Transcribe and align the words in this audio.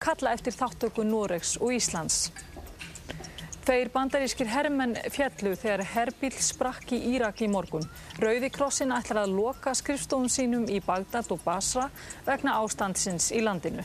kalla 0.00 0.30
eftir 0.32 0.54
þáttöku 0.56 1.02
Noregs 1.04 1.58
og 1.60 1.74
Íslands. 1.76 2.30
Tveir 3.66 3.90
bandarískir 3.92 4.48
herrmenn 4.48 4.94
fjallu 5.12 5.50
þegar 5.60 5.82
herbíl 5.90 6.38
sprakk 6.40 6.94
í 6.96 7.00
Írak 7.10 7.42
í 7.44 7.48
morgun. 7.52 7.84
Rauði 8.16 8.48
krossin 8.54 8.94
ætlar 8.96 9.26
að 9.26 9.34
loka 9.36 9.74
skrifstofun 9.76 10.32
sínum 10.32 10.64
í 10.72 10.78
Bagdad 10.86 11.28
og 11.36 11.44
Basra 11.44 11.90
vegna 12.24 12.56
ástandsins 12.62 13.28
í 13.36 13.42
landinu. 13.44 13.84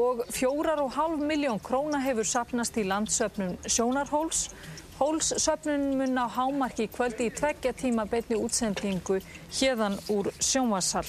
Og 0.00 0.24
fjórar 0.32 0.80
og 0.80 0.96
hálf 0.96 1.20
miljón 1.20 1.60
króna 1.60 2.00
hefur 2.00 2.32
sapnast 2.32 2.80
í 2.80 2.88
landsöfnum 2.88 3.52
Sjónarhóls. 3.68 4.46
Hólssöfnun 4.96 5.90
mun 6.00 6.16
á 6.16 6.24
hámarki 6.24 6.88
kvöldi 6.88 7.28
í 7.28 7.36
tveggja 7.36 7.76
tíma 7.76 8.08
beitni 8.08 8.40
útsendingu 8.40 9.20
hérðan 9.60 10.00
úr 10.08 10.32
sjónvarsal. 10.40 11.04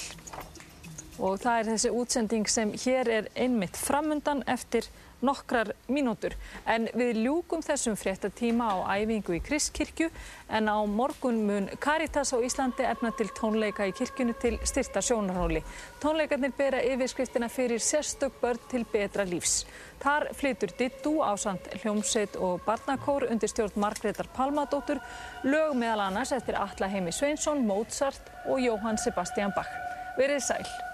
Og 1.18 1.40
það 1.42 1.58
er 1.58 1.68
þessi 1.72 1.90
útsending 1.90 2.48
sem 2.50 2.72
hér 2.84 3.10
er 3.10 3.28
einmitt 3.34 3.76
framundan 3.76 4.44
eftir 4.46 4.86
nokkrar 5.20 5.72
mínútur. 5.90 6.34
En 6.66 6.86
við 6.94 7.22
ljúkum 7.24 7.62
þessum 7.64 7.96
fréttatíma 7.98 8.68
á 8.70 8.76
æfingu 9.00 9.34
í 9.34 9.42
Kristkirkju 9.42 10.10
en 10.54 10.70
á 10.70 10.78
morgun 10.86 11.40
mun 11.46 11.68
Caritas 11.82 12.30
á 12.34 12.38
Íslandi 12.38 12.86
efna 12.86 13.10
til 13.18 13.30
tónleika 13.34 13.88
í 13.88 13.94
kirkjunu 13.98 14.36
til 14.38 14.58
styrta 14.62 15.02
sjónarhóli. 15.02 15.64
Tónleikarnir 16.02 16.54
bera 16.56 16.82
yfirskriftina 16.86 17.48
fyrir 17.50 17.82
sérstök 17.82 18.38
börn 18.40 18.62
til 18.70 18.84
betra 18.92 19.26
lífs. 19.26 19.64
Þar 19.98 20.30
flytur 20.38 20.74
Dittu 20.78 21.16
á 21.18 21.34
samt 21.34 21.66
hljómsveit 21.82 22.38
og 22.38 22.62
barnakór 22.66 23.26
undir 23.32 23.50
stjórn 23.50 23.74
Margreðar 23.74 24.30
Palmadóttur, 24.36 25.02
lög 25.42 25.74
meðal 25.74 26.06
annars 26.06 26.32
eftir 26.32 26.54
Alla 26.54 26.86
Heimi 26.86 27.10
Sveinsson, 27.12 27.66
Mozart 27.66 28.30
og 28.46 28.62
Jóhann 28.62 29.02
Sebastian 29.02 29.50
Bach. 29.56 29.74
Verið 30.18 30.46
sæl. 30.46 30.87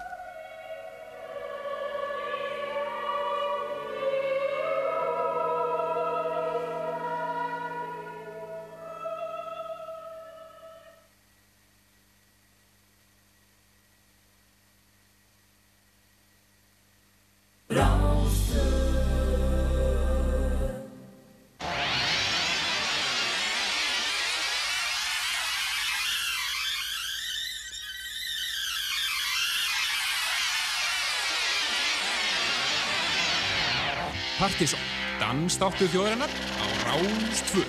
Partíson, 34.45 34.79
dansdáttu 35.17 35.87
þjóðarinnar 35.89 36.29
á 36.29 36.65
Ráðstvö. 36.85 37.65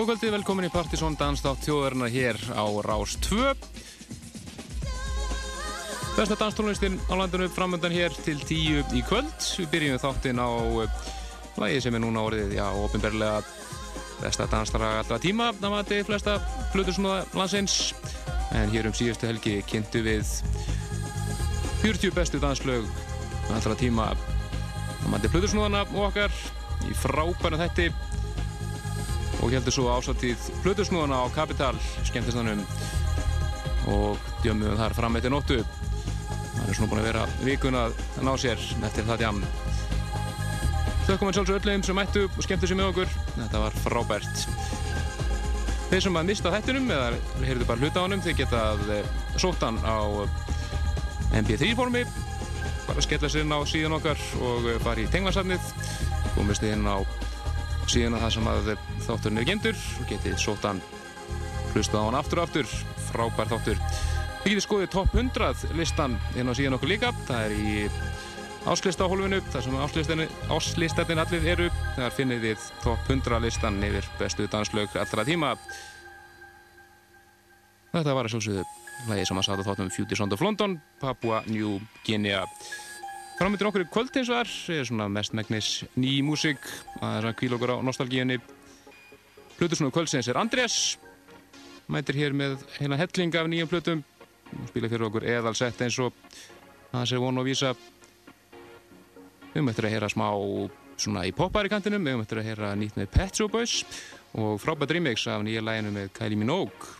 Góðkvöldið, 0.00 0.30
velkomin 0.32 0.64
í 0.64 0.68
Partisón 0.72 1.12
Danstátt 1.20 1.66
þjóðarinnar 1.66 2.08
hér 2.08 2.38
á 2.56 2.64
Rás 2.86 3.18
2 3.20 3.50
Besta 6.16 6.38
danstónlistin 6.40 6.96
á 7.12 7.20
landinu 7.20 7.50
framöndan 7.52 7.92
hér 7.92 8.14
til 8.24 8.38
tíu 8.48 8.80
í 8.96 9.02
kvöld. 9.04 9.28
Við 9.58 9.68
byrjum 9.74 10.00
þáttinn 10.00 10.40
á 10.40 10.48
uh, 10.48 10.88
lagi 11.60 11.82
sem 11.84 11.98
er 11.98 12.00
núna 12.00 12.22
orðið, 12.30 12.54
já, 12.56 12.64
ofinberlega 12.80 13.42
besta 14.22 14.46
danstara 14.48 14.88
allra 15.02 15.20
tíma. 15.20 15.50
Það 15.60 15.74
mati 15.76 16.00
flesta 16.08 16.38
flutursnúða 16.72 17.18
landsins. 17.36 17.76
En 18.56 18.72
hér 18.72 18.88
um 18.88 18.96
síðustu 18.96 19.28
helgi 19.28 19.58
kynntu 19.68 20.00
við 20.06 20.24
40 21.84 22.16
bestu 22.16 22.40
danslög 22.40 22.88
allra 23.52 23.76
tíma. 23.76 24.14
Það 25.02 25.12
mati 25.12 25.34
flutursnúðana 25.36 25.84
okkar 26.08 26.32
í 26.88 26.96
frábæna 27.04 27.60
þetti 27.66 27.92
og 29.40 29.52
heldur 29.54 29.74
svo 29.74 29.88
ásattíð 29.94 30.50
flutursnúðana 30.64 31.22
á 31.24 31.26
Kapital 31.34 31.76
skemmtistanum 32.08 32.62
og 33.90 34.20
djömmum 34.44 34.76
þar 34.78 34.94
fram 34.96 35.16
eittir 35.16 35.32
nóttu. 35.32 35.60
Það 36.54 36.68
er 36.68 36.76
svona 36.76 36.90
búin 36.92 37.02
að 37.02 37.08
vera 37.08 37.26
vikun 37.42 37.78
að 37.80 38.00
ná 38.20 38.32
sér 38.38 38.60
eftir 38.84 39.08
það 39.08 39.26
jam 39.26 39.44
Þökkum 41.10 41.30
við 41.30 41.36
sjálfsög 41.38 41.56
öllum 41.58 41.82
sem 41.82 41.96
mættu 41.96 42.20
og 42.28 42.44
skemmtu 42.44 42.68
sér 42.70 42.78
með 42.78 42.90
okkur. 42.92 43.14
Þetta 43.34 43.62
var 43.64 43.76
frábært. 43.82 44.42
Þeir 45.90 46.04
sem 46.04 46.18
að 46.20 46.28
mista 46.28 46.52
þettunum 46.54 46.92
eða 46.94 47.08
heyrðu 47.42 47.66
bara 47.66 47.82
hluta 47.82 47.98
á 47.98 48.04
hannum 48.04 48.22
þeir 48.22 48.36
getað 48.44 48.84
sótt 49.42 49.64
hann 49.64 49.80
á 49.82 49.98
MP3 51.40 51.72
formi 51.78 52.04
bara 52.86 53.02
skella 53.02 53.30
sér 53.30 53.42
inn 53.42 53.54
á 53.54 53.58
síðan 53.66 53.96
okkar 53.98 54.22
og 54.42 54.68
fara 54.84 55.02
í 55.02 55.08
tengvarsafnið 55.10 55.72
komist 56.36 56.64
inn 56.66 56.86
á 56.86 57.02
síðan 57.90 58.16
að 58.18 58.24
það 58.24 58.32
sem 58.36 58.48
að 58.50 58.70
þátturinn 59.10 59.42
er 59.42 59.48
gemdur 59.48 59.84
og 60.00 60.08
getið 60.10 60.38
sótt 60.40 60.66
hann 60.68 60.80
hlusta 61.74 62.00
á 62.00 62.06
hann 62.06 62.18
aftur 62.18 62.40
og 62.40 62.48
aftur. 62.48 62.72
Frábær 63.10 63.50
þáttur. 63.50 63.78
Við 64.40 64.54
getum 64.54 64.64
skoðið 64.64 64.90
top 64.94 65.14
100 65.14 65.76
listan 65.78 66.16
inn 66.38 66.50
á 66.50 66.54
síðan 66.56 66.78
okkur 66.78 66.90
líka. 66.90 67.12
Það 67.28 67.46
er 67.46 67.54
í 67.54 67.72
áslista 68.70 69.06
á 69.06 69.10
hólfinu 69.10 69.40
þar 69.52 69.64
sem 69.66 69.78
áslistarnir 70.50 71.22
allir 71.22 71.48
eru. 71.54 71.70
Þar 71.96 72.14
finnir 72.16 72.42
þið 72.44 72.68
top 72.84 73.08
100 73.08 73.40
listan 73.44 73.80
yfir 73.84 74.06
bestu 74.20 74.46
danslög 74.50 74.94
allra 75.00 75.26
tíma. 75.28 75.54
Þetta 77.90 78.14
var 78.14 78.28
að 78.28 78.36
sjálfsögðu 78.36 78.64
lægi 79.10 79.26
sem 79.26 79.40
að 79.40 79.48
sáta 79.48 79.66
þáttum 79.66 79.90
Future 79.90 80.18
Sound 80.20 80.36
of 80.36 80.44
London 80.44 80.78
Papua 81.00 81.42
New 81.48 81.78
Guinea. 82.06 82.44
Framöndir 83.40 83.70
okkur 83.70 83.86
í 83.86 83.90
kvöld 83.90 84.16
eins 84.20 84.28
og 84.28 84.36
þar 84.36 84.50
er 84.76 84.88
svona 84.88 85.06
mest 85.08 85.32
megnis 85.36 85.68
ný 85.96 86.20
músík. 86.24 86.60
Að 87.00 87.30
það 87.30 87.36
kvíl 87.40 87.54
okkur 87.56 87.72
á 87.72 87.76
nostalgíunni 87.84 88.36
Plutusnúðu 89.60 89.92
kvöldsins 89.92 90.28
er 90.32 90.38
Andrés 90.40 90.74
mætir 91.90 92.16
hér 92.16 92.32
með 92.32 92.62
heila 92.78 92.96
helling 92.96 93.34
af 93.36 93.48
nýjum 93.50 93.68
plutum 93.68 93.98
spila 94.70 94.88
fyrir 94.88 95.04
okkur 95.04 95.26
eðalsett 95.28 95.82
eins 95.84 95.98
og 96.00 96.14
það 96.90 97.04
sé 97.10 97.18
vonu 97.20 97.42
að 97.42 97.50
vísa. 97.50 97.72
Við 99.52 99.66
möttum 99.66 99.88
að 99.88 99.92
heyra 99.92 100.08
smá 100.08 100.26
svona 101.00 101.26
í 101.28 101.34
poppari 101.36 101.68
kantinum, 101.68 102.06
við 102.08 102.16
möttum 102.22 102.40
að 102.40 102.48
heyra 102.48 102.70
nýtt 102.78 102.96
með 102.96 103.10
Pet 103.12 103.36
Shop 103.36 103.52
Boys 103.52 103.82
og 104.40 104.56
frábært 104.62 104.94
remix 104.96 105.26
af 105.28 105.44
nýja 105.44 105.60
læginu 105.66 105.92
með 105.92 106.08
Kylie 106.16 106.40
Minogue 106.40 106.96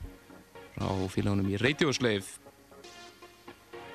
frá 0.74 0.92
félagunum 1.16 1.48
í 1.48 1.58
Radio 1.64 1.96
Slave 1.96 2.28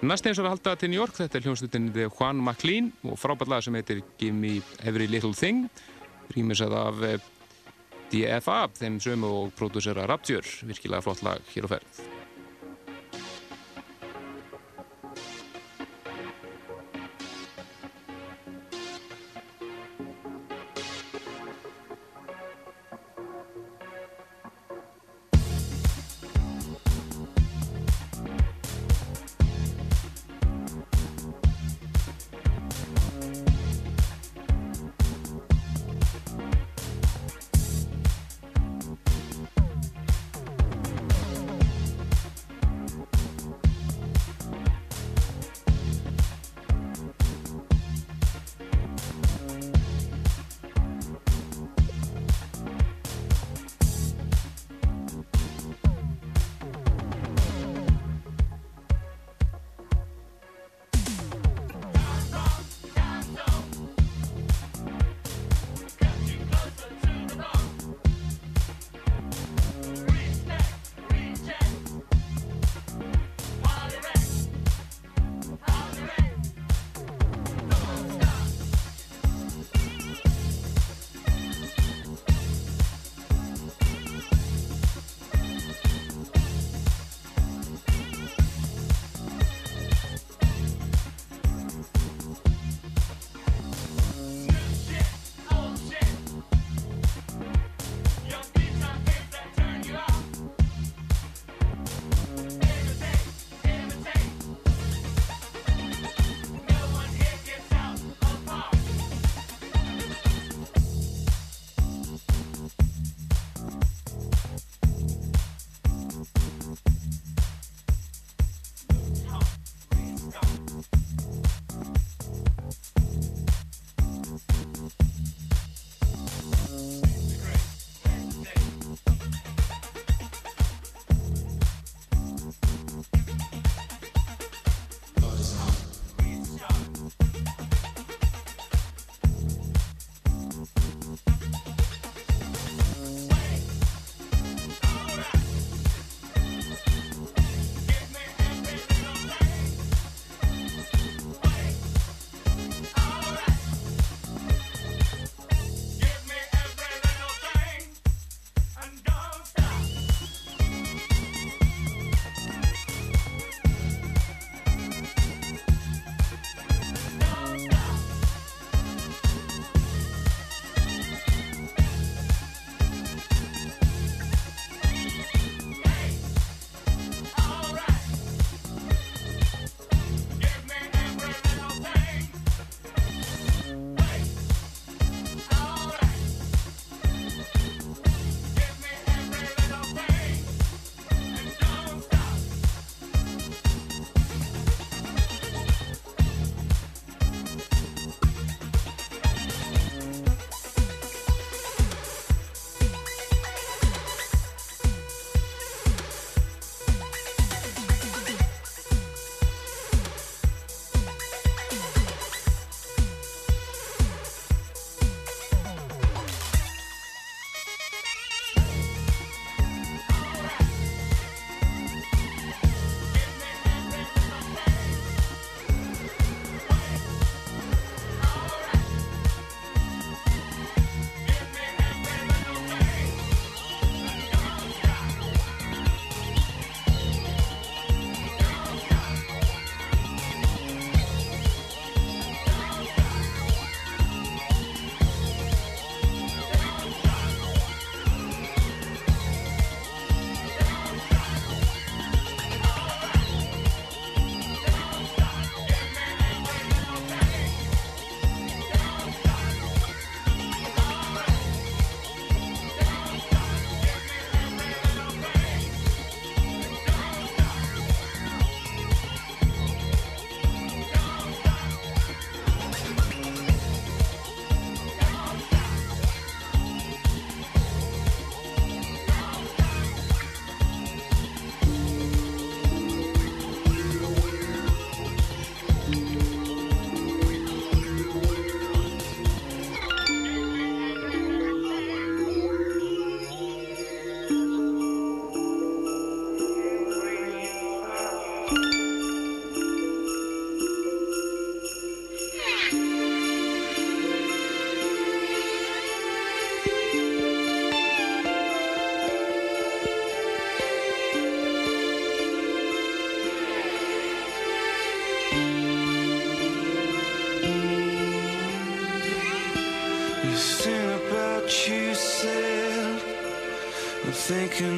Næst 0.06 0.26
eins 0.26 0.42
og 0.42 0.46
við 0.46 0.52
halda 0.56 0.76
til 0.78 0.90
New 0.92 1.00
York, 1.00 1.16
þetta 1.18 1.38
er 1.38 1.46
hljómslutin 1.46 1.94
The 1.94 2.10
Juan 2.10 2.42
MacLean 2.44 2.90
og 3.06 3.22
frábært 3.22 3.54
lag 3.54 3.64
sem 3.66 3.78
heitir 3.78 4.02
Give 4.18 4.34
Me 4.34 4.58
Every 4.82 5.06
Little 5.10 5.38
Thing 5.38 5.70
rýmisað 6.34 6.76
af 6.82 7.06
DFA, 8.12 8.66
þeim 8.80 9.00
sömu 9.04 9.32
og 9.42 9.56
pródúsera 9.58 10.06
Rapture, 10.10 10.46
virkilega 10.68 11.06
flott 11.06 11.26
lag 11.26 11.42
hér 11.56 11.68
á 11.68 11.78
ferð 11.78 12.15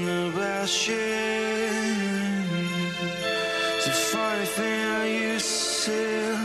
about 0.08 0.70
sharing. 0.70 2.08
A 3.88 3.90
funny 3.90 4.46
thing 4.46 4.82
I 4.86 5.06
used 5.06 5.46
to 5.46 5.52
say. 5.84 6.36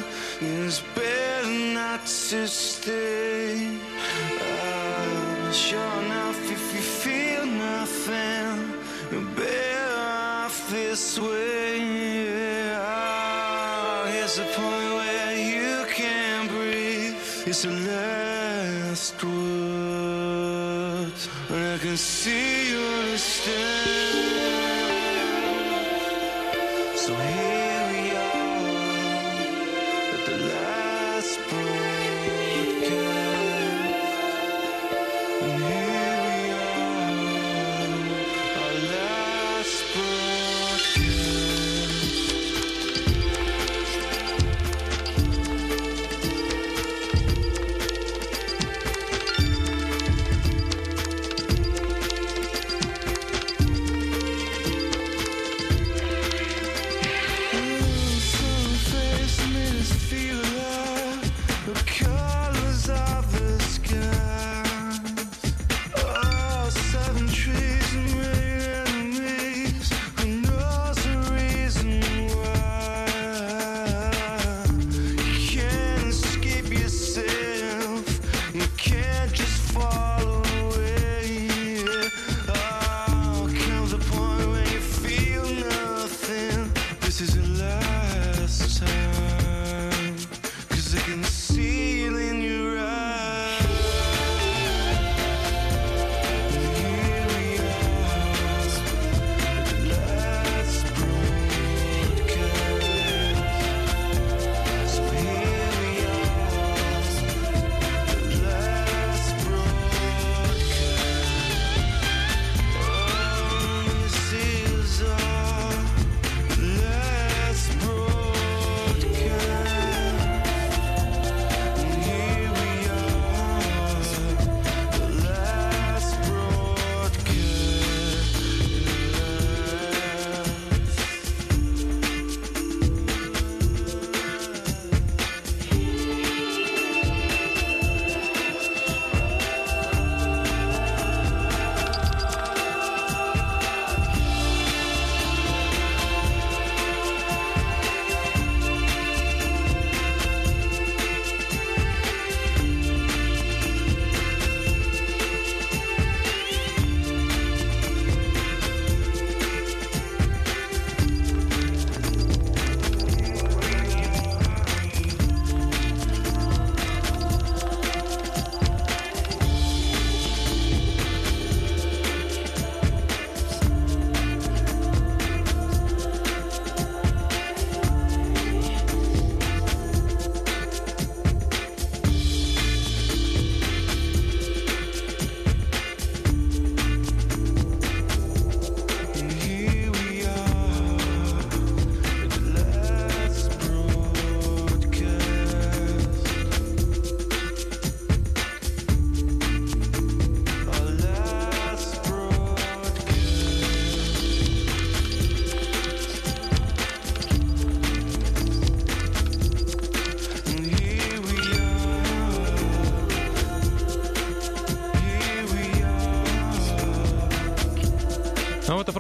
It's 0.40 0.80
better 0.94 1.48
not 1.74 2.06
to 2.06 2.46
stay. 2.46 3.78
Uh, 4.40 5.50
sure 5.50 5.92
enough, 6.04 6.40
if 6.56 6.64
you 6.74 6.82
feel 7.02 7.44
nothing, 7.46 8.74
you're 9.10 9.30
better 9.34 9.94
off 9.98 10.56
this 10.70 11.18
way. 11.18 12.74
Ah, 12.76 14.06
here's 14.12 14.36
the 14.36 14.44
point 14.54 14.92
where 14.98 15.34
you 15.36 15.84
can't 15.90 16.48
breathe. 16.48 17.16
It's 17.44 17.62
the 17.62 17.72
last 17.72 19.18
word, 19.24 21.12
and 21.50 21.62
I 21.74 21.78
can 21.78 21.96
see 21.96 22.61
you 23.44 23.91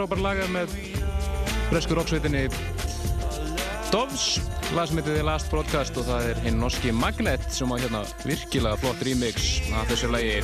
Frábæra 0.02 0.22
laga 0.24 0.46
með 0.50 0.72
bresku 1.68 1.94
rocksveitinni 1.94 2.48
Doves, 3.92 4.40
lag 4.74 4.88
sem 4.90 4.98
heitir 4.98 5.14
The 5.14 5.22
Last 5.22 5.46
Broadcast 5.52 6.00
og 6.00 6.08
það 6.08 6.26
er 6.32 6.40
hinn 6.42 6.58
norski 6.58 6.90
Magnet 6.90 7.44
sem 7.54 7.70
á 7.70 7.78
hérna 7.78 8.00
virkilega 8.24 8.80
flott 8.82 9.04
remix 9.06 9.60
af 9.70 9.86
þessu 9.92 10.10
lagi. 10.10 10.40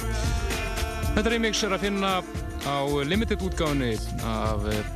Þetta 1.16 1.34
remix 1.34 1.64
er 1.66 1.74
að 1.74 1.88
finna 1.88 2.12
á 2.70 2.78
limited 3.10 3.42
útgáfinni 3.48 3.96
af 4.30 4.70
eh, 4.70 4.94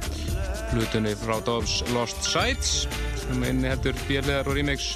hlutunni 0.70 1.16
frá 1.18 1.40
Doves 1.42 1.80
Lost 1.90 2.22
Sights 2.22 2.86
sem 3.24 3.42
inni 3.48 3.66
heldur 3.66 3.98
björlegar 4.06 4.46
og 4.46 4.60
remix. 4.60 4.92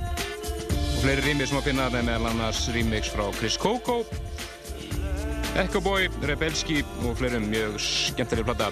Og 0.00 0.98
fleiri 1.02 1.28
remix 1.28 1.52
sem 1.52 1.60
að 1.60 1.68
finna 1.74 1.92
það 1.92 2.00
er 2.00 2.08
meðal 2.08 2.32
annars 2.32 2.64
remix 2.72 3.12
frá 3.12 3.28
Chris 3.36 3.60
Coco 3.60 4.00
Echo 5.52 5.82
Boy, 5.84 6.08
Rebelski 6.24 6.78
og 7.04 7.18
fleirum 7.20 7.44
mjög 7.52 7.74
skemmtileg 7.84 8.46
plata. 8.48 8.70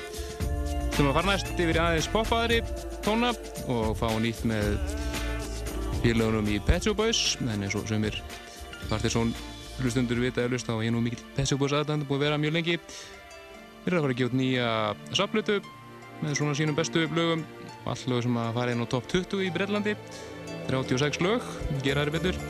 Þú 0.95 1.05
maður 1.05 1.16
fara 1.19 1.29
næst 1.29 1.51
yfir 1.53 1.79
aðeins 1.83 2.09
poppaðri 2.09 2.61
tóna 3.05 3.35
og 3.69 3.90
fá 4.01 4.07
nýtt 4.16 4.47
með 4.49 4.79
félagunum 6.01 6.49
í 6.49 6.57
Pet 6.64 6.88
Shop 6.88 6.97
Boys 6.97 7.37
en 7.45 7.66
eins 7.66 7.77
og 7.77 7.85
sömur 7.90 8.16
Partiðsson 8.88 9.35
hlustundur 9.83 10.23
vita 10.25 10.40
eða 10.40 10.55
hlusta 10.55 10.79
og 10.79 10.87
ég 10.87 10.97
nú 10.97 11.05
mikill 11.05 11.21
Pet 11.37 11.53
Shop 11.53 11.61
Boys 11.61 11.77
aðdænd 11.77 12.09
búið 12.09 12.23
að 12.23 12.27
vera 12.31 12.40
mjög 12.47 12.57
lengi. 12.57 12.81
Við 12.81 13.93
erum 13.93 14.01
að 14.01 14.07
fara 14.07 14.16
að 14.16 14.21
gefa 14.23 14.33
út 14.33 14.40
nýja 14.40 14.73
saplutu 15.21 15.61
með 16.25 16.37
svona 16.40 16.57
sínum 16.57 16.81
bestu 16.81 17.05
lögum 17.12 17.45
og 17.85 17.93
all 17.93 18.11
lög 18.14 18.25
sem 18.25 18.40
að 18.40 18.53
fara 18.57 18.73
inn 18.73 18.85
á 18.85 18.88
top 18.88 19.12
20 19.12 19.45
í 19.45 19.53
Breitlandi 19.53 19.99
36 20.73 21.25
lög, 21.29 21.45
gera 21.85 22.09
þær 22.09 22.16
betur 22.16 22.45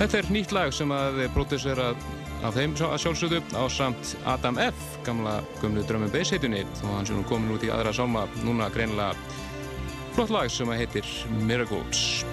Þetta 0.00 0.16
er 0.16 0.28
nýtt 0.32 0.52
lag 0.56 0.70
sem 0.72 0.92
að 0.96 1.18
pródusera 1.34 1.90
af 2.40 2.54
þeim 2.56 2.72
að 2.86 2.94
sjálfsögðu 3.02 3.40
á 3.52 3.68
samt 3.68 4.14
Adam 4.24 4.56
F. 4.56 4.94
gamla 5.04 5.34
gömlu 5.60 5.82
drömmum 5.84 6.08
beisheitunni 6.14 6.62
og 6.64 6.94
hann 6.94 7.04
sem 7.04 7.18
nú 7.18 7.24
komin 7.28 7.52
út 7.52 7.66
í 7.66 7.68
aðra 7.68 7.92
sálma 7.92 8.22
núna 8.40 8.70
greinilega 8.72 9.12
flott 10.16 10.32
lag 10.32 10.48
sem 10.48 10.72
að 10.72 10.80
heitir 10.80 11.10
Miracles 11.44 12.24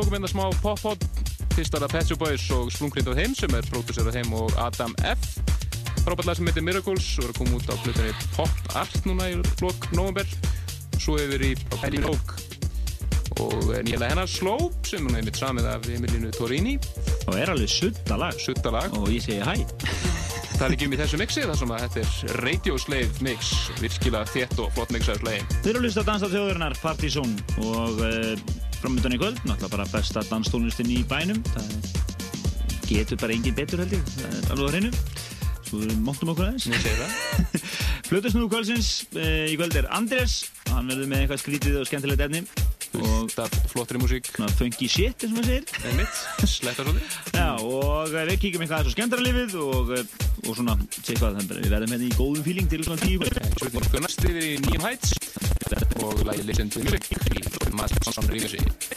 Já, 0.00 0.06
við 0.06 0.08
tókum 0.08 0.16
einna 0.16 0.28
smá 0.32 0.44
pop-pop 0.62 1.02
Fyrst 1.52 1.74
var 1.74 1.82
það 1.82 1.92
Pet 1.92 2.08
Shop 2.08 2.20
Boys 2.22 2.44
og 2.56 2.68
Splunkrindað 2.72 3.18
Heim 3.20 3.34
sem 3.36 3.52
er 3.52 3.66
pródusserað 3.68 4.14
Heim 4.16 4.30
og 4.32 4.54
Adam 4.56 4.94
F. 5.04 5.26
Frábært 6.06 6.24
lag 6.24 6.38
sem 6.38 6.48
heitir 6.48 6.64
Miracles 6.64 7.08
og 7.18 7.26
er 7.26 7.34
að 7.34 7.40
koma 7.42 7.58
út 7.58 7.68
á 7.68 7.76
flutinni 7.82 8.14
Pop 8.32 8.70
Art 8.80 8.96
núna 9.04 9.26
í 9.28 9.34
lok 9.60 9.90
november 9.92 10.24
Svo 10.96 11.18
hefur 11.18 11.36
við 11.36 11.50
í 11.50 11.66
Penny 11.82 12.00
Rogue 12.06 12.38
og 13.44 13.68
nýjalega 13.84 14.14
hennar 14.14 14.30
Slope 14.30 14.88
sem 14.88 15.04
hún 15.04 15.18
hefði 15.18 15.36
samið 15.36 15.68
af 15.70 15.86
Emilinu 15.88 16.32
Torini. 16.34 16.74
Og 17.30 17.36
er 17.40 17.52
alveg 17.52 17.70
sutta 17.72 18.18
lag. 18.20 18.36
Suttalag 18.36 18.96
og 18.98 19.06
ég 19.08 19.24
segi 19.24 19.38
hæ. 19.40 19.54
Það 20.56 20.64
er 20.66 20.74
ekki 20.74 20.88
um 20.90 20.96
í 20.96 20.98
þessu 21.00 21.20
mixi 21.22 21.44
þar 21.46 21.56
sem 21.56 21.72
að 21.72 21.84
þetta 21.86 22.02
er 22.02 22.42
Radio 22.44 22.80
Slave 22.82 23.24
mix. 23.24 23.54
Virkilega 23.80 24.28
þétt 24.28 24.60
og 24.60 24.74
flott 24.76 24.92
mix 24.92 25.08
af 25.08 25.22
slegin 25.22 25.48
Þeir 25.62 25.70
eru 25.70 25.80
að 25.80 25.86
hlusta 25.86 26.04
að 26.04 26.10
dansa 26.10 26.32
þjóðurinnar 26.34 26.76
Partizón 26.82 27.38
og 27.64 28.02
uh, 28.04 28.59
framöndan 28.80 29.14
í 29.16 29.20
kvöld, 29.20 29.40
náttúrulega 29.44 29.74
bara 29.74 29.88
besta 29.92 30.22
danstónlistin 30.30 30.90
í 30.92 31.02
bænum. 31.08 31.42
Það 31.52 31.68
getur 32.88 33.20
bara 33.20 33.36
engin 33.36 33.56
betur 33.56 33.82
held 33.84 33.94
ég, 33.94 34.08
það 34.16 34.38
er 34.38 34.54
alveg 34.54 34.66
á 34.66 34.72
hreinu. 34.72 34.92
Svo 35.68 35.84
móttum 36.02 36.32
okkur 36.32 36.48
aðeins. 36.48 36.66
Flutusnúðu 38.10 38.48
kvöldsins 38.50 38.90
e, 39.14 39.26
í 39.52 39.54
kvöld 39.58 39.76
er 39.78 39.86
Andrés, 39.94 40.40
hann 40.72 40.90
verður 40.90 41.10
með 41.12 41.24
eitthvað 41.24 41.42
skrítið 41.44 41.80
og 41.82 41.88
skemmtilegt 41.90 42.24
efni. 42.26 42.42
Og 42.98 43.30
flottri 43.70 44.00
músík. 44.02 44.32
funky 44.58 44.88
shit, 44.90 45.22
eins 45.22 45.30
og 45.30 45.36
maður 45.36 45.50
segir. 45.52 45.66
Já, 47.36 47.50
og 47.62 48.16
eh, 48.16 48.26
við 48.32 48.40
kíkjum 48.42 48.64
eitthvað 48.64 48.80
aðeins 48.80 48.90
á 48.90 48.96
skemmtaralífið 48.96 49.54
og, 49.62 49.92
eh, 49.94 50.16
og 50.48 50.58
svona, 50.58 50.74
hvað, 51.12 51.38
að 51.44 51.54
við 51.60 51.70
verðum 51.76 51.94
hérna 51.94 52.08
í 52.08 52.16
góðum 52.18 52.48
fíling 52.48 52.72
til 52.72 52.82
svona 52.82 53.04
tíu 53.04 53.22
við 53.22 54.02
næst 54.02 54.26
yfir 54.26 54.42
í 54.42 54.56
Nýjum 54.66 54.88
Heights 54.88 55.14
og 56.02 56.26
lagi 56.26 56.42
Listen 56.48 56.72
to 56.72 56.82
Music 56.82 57.39
í 58.10 58.18
Master 58.18 58.36
Johnson 58.36 58.89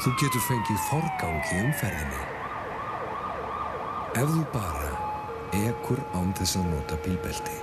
Þú 0.00 0.10
getur 0.16 0.40
fengið 0.40 0.78
forgang 0.88 1.40
í 1.52 1.56
umferðinni. 1.60 2.20
Ef 4.16 4.30
þú 4.32 4.44
bara 4.54 4.92
ekur 5.58 5.98
án 6.16 6.30
þess 6.38 6.56
að 6.56 6.70
nota 6.70 6.96
bílbelti. 7.04 7.56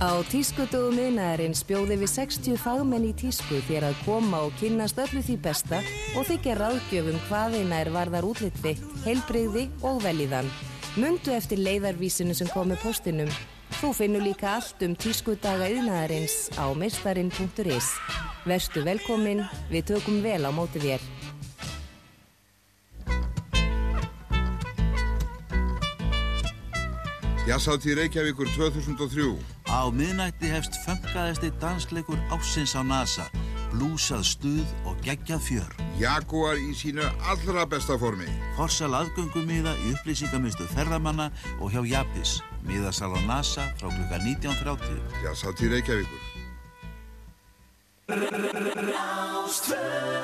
Á 0.00 0.12
tískudögum 0.30 0.96
miðnaðarins 0.96 1.60
bjóði 1.68 1.98
við 2.00 2.10
60 2.14 2.56
fagmenn 2.60 3.04
í 3.10 3.12
tísku 3.16 3.60
þér 3.68 3.90
að 3.90 4.00
koma 4.06 4.40
og 4.46 4.56
kynnast 4.60 4.96
öllu 5.04 5.20
því 5.24 5.36
besta 5.44 5.82
og 6.16 6.24
þykja 6.30 6.54
ráðgjöfum 6.62 7.20
hvað 7.26 7.58
eina 7.58 7.82
er 7.82 7.90
varðar 7.92 8.28
útlitfi, 8.28 8.72
heilbrigði 9.04 9.66
og 9.84 10.00
velíðan. 10.04 10.48
Mundu 10.96 11.36
eftir 11.36 11.60
leiðarvísinu 11.60 12.36
sem 12.36 12.48
kom 12.56 12.72
með 12.72 12.80
postinum. 12.86 13.36
Þú 13.76 13.90
finnur 13.92 14.22
líka 14.24 14.54
allt 14.56 14.80
um 14.86 14.94
tískudaga 14.96 15.66
yðnaðarins 15.68 16.48
á 16.56 16.64
meistarin.is. 16.72 17.90
Verstu 18.48 18.80
velkomin, 18.86 19.42
við 19.68 19.90
tökum 19.92 20.22
vel 20.24 20.48
á 20.48 20.50
móti 20.54 20.80
þér. 20.80 21.04
Jazzhátti 27.46 27.94
Reykjavíkur 27.94 28.48
2003 28.56 29.28
Á 29.70 29.92
miðnætti 29.92 30.48
hefst 30.50 30.80
fönkaðasti 30.82 31.52
dansleikur 31.60 32.18
ásins 32.32 32.72
á 32.74 32.82
NASA, 32.82 33.28
blúsað 33.70 34.24
stuð 34.26 34.74
og 34.88 34.96
geggjað 35.04 35.44
fjör. 35.46 35.78
Jaguar 36.00 36.56
í 36.56 36.72
sínu 36.74 37.04
allra 37.28 37.68
besta 37.68 38.00
formi 38.00 38.26
Forsal 38.56 38.96
aðgöngumiða 38.98 39.76
í 39.84 39.94
upplýsingamistu 39.94 40.66
ferðamanna 40.72 41.28
og 41.60 41.76
hjá 41.76 41.84
Japis 41.86 42.40
miðasal 42.66 43.14
á 43.14 43.20
NASA 43.26 43.62
frá 43.80 43.88
klukka 43.88 44.18
19.30. 44.22 45.00
Já, 45.24 45.30
sátt 45.34 45.62
í 45.62 45.68
Reykjavíkur. 45.72 46.20
Ráðstvöð 48.06 50.16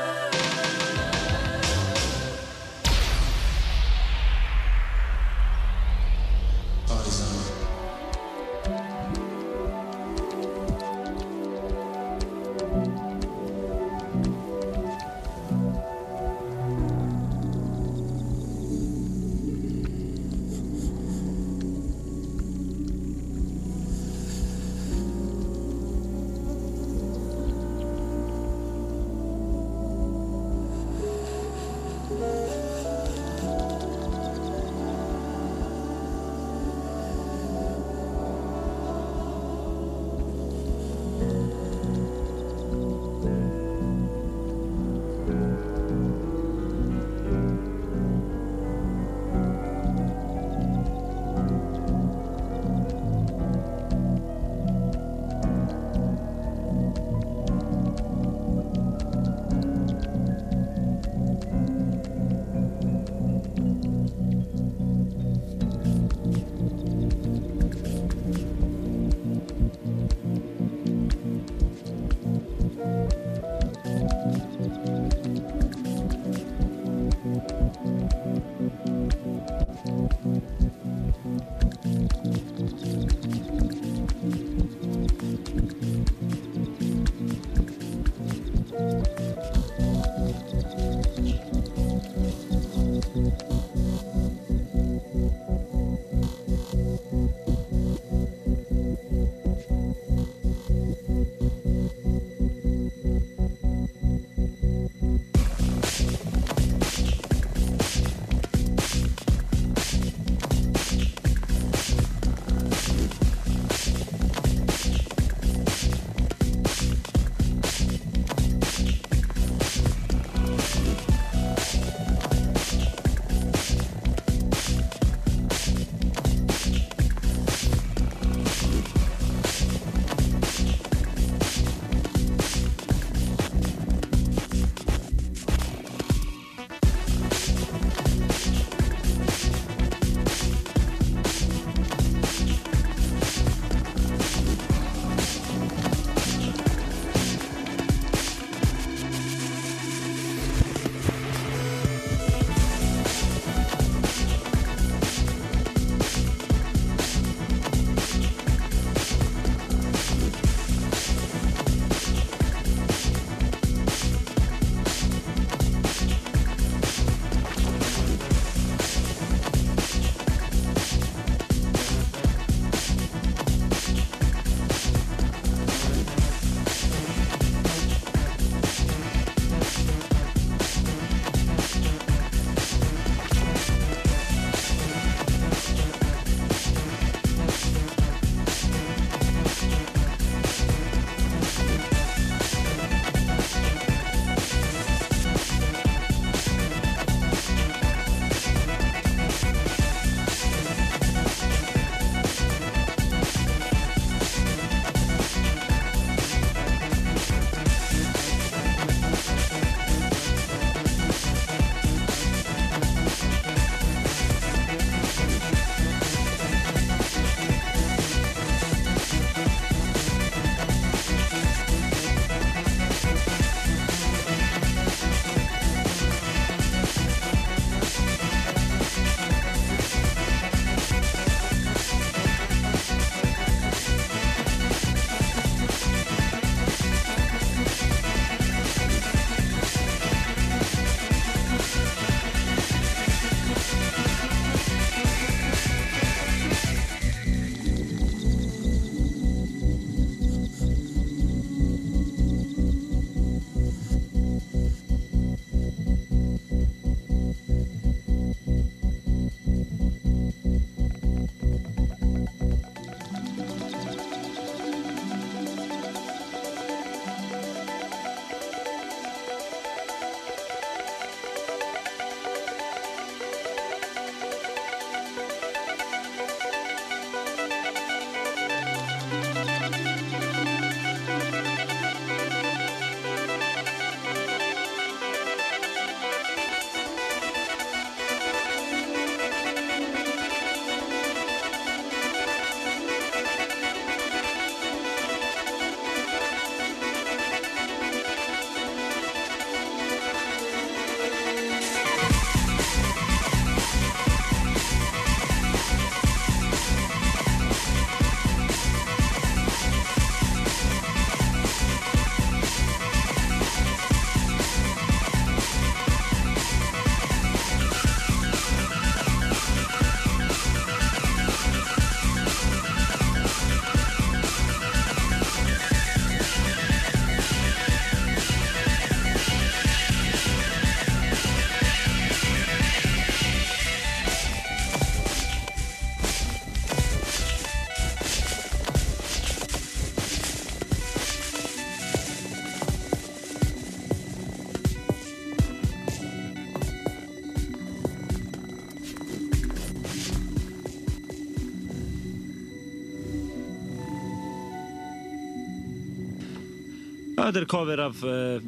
þetta 357.32 357.42
er 357.42 357.50
cover 357.50 357.80
af 357.88 358.02
uh, 358.04 358.44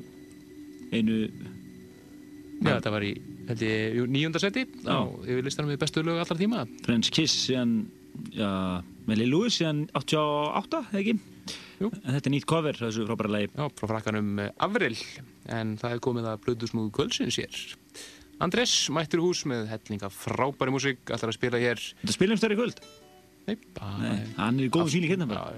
einu 0.93 1.19
Já, 2.65 2.79
þetta 2.79 2.93
var 2.95 3.05
í, 3.05 3.13
held 3.49 3.63
ég, 3.65 4.41
seti 4.41 4.65
á 4.89 5.05
yfir 5.27 5.45
listanum 5.45 5.73
við 5.73 5.81
bestu 5.83 6.05
lög 6.05 6.21
allra 6.23 6.37
tíma. 6.39 6.65
French 6.87 7.11
Kiss 7.13 7.45
síðan, 7.49 7.75
já, 8.33 8.49
með 9.09 9.21
Lil 9.21 9.31
Louis 9.33 9.59
síðan 9.59 9.85
88, 9.99 10.81
eða 10.93 11.03
ekki? 11.03 11.17
Jú. 11.83 11.91
En 11.91 12.15
þetta 12.15 12.31
er 12.31 12.35
nýtt 12.37 12.49
cover, 12.49 12.79
þessu 12.79 13.05
frábæra 13.09 13.35
lagi. 13.35 13.51
Já, 13.53 13.67
frá 13.81 13.91
frakkanum 13.91 14.31
eh, 14.41 14.53
Avril, 14.65 14.97
en 15.53 15.75
það 15.81 15.97
er 15.97 16.05
komið 16.07 16.29
að 16.31 16.45
blöðusmúðu 16.47 16.93
kvöldsins 16.97 17.41
hér. 17.43 17.59
Andrés 18.45 18.77
mættur 18.95 19.21
í 19.21 19.27
hús 19.27 19.45
með 19.51 19.69
hellinga 19.73 20.11
frábæri 20.15 20.75
músík, 20.75 21.03
ætlar 21.09 21.35
að 21.35 21.37
spila 21.37 21.61
hér. 21.61 21.83
Þetta 22.01 22.17
spilum 22.17 22.41
stærri 22.41 22.59
kvöld? 22.59 22.81
Nei, 23.45 23.59
bara... 23.77 23.99
Nei, 24.01 24.25
hann 24.39 24.63
er 24.63 24.71
í 24.71 24.73
góðu 24.73 24.95
fíli 24.95 25.11
hérna 25.11 25.29
bara. 25.29 25.51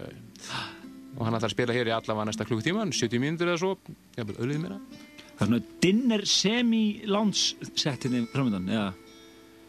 Og 1.16 1.24
hann 1.24 1.36
ætlar 1.36 1.48
að 1.48 1.56
spila 1.56 1.76
hér 1.76 1.90
í 1.90 1.94
allavega 1.96 2.28
næsta 2.28 2.46
klukktíman, 2.48 2.92
70 2.92 3.22
mínútur 3.22 3.50
eða 3.50 3.60
svo, 3.62 3.72
vil 4.16 4.36
auðvitað 4.36 4.62
mér 4.62 4.78
Það 5.36 5.42
er 5.44 5.50
svona 5.50 5.80
dinner 5.84 6.22
semi-lounge 6.32 7.72
settinni 7.76 8.22
framöndan, 8.32 8.70
já. 8.72 8.86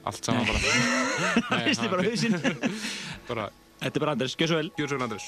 Allt 0.08 0.30
saman 0.30 0.48
bara. 0.48 0.62
Það 1.50 1.66
veistu 1.66 1.90
bara 1.92 2.06
hausinn. 2.08 2.38
bara... 3.30 3.50
Þetta 3.82 4.00
er 4.00 4.06
bara 4.06 4.16
Andrés, 4.16 4.38
gjör 4.40 4.54
svo 4.54 4.62
vel. 4.62 4.72
Gjör 4.80 4.94
svo 4.94 5.00
vel, 5.00 5.08
Andrés. 5.10 5.28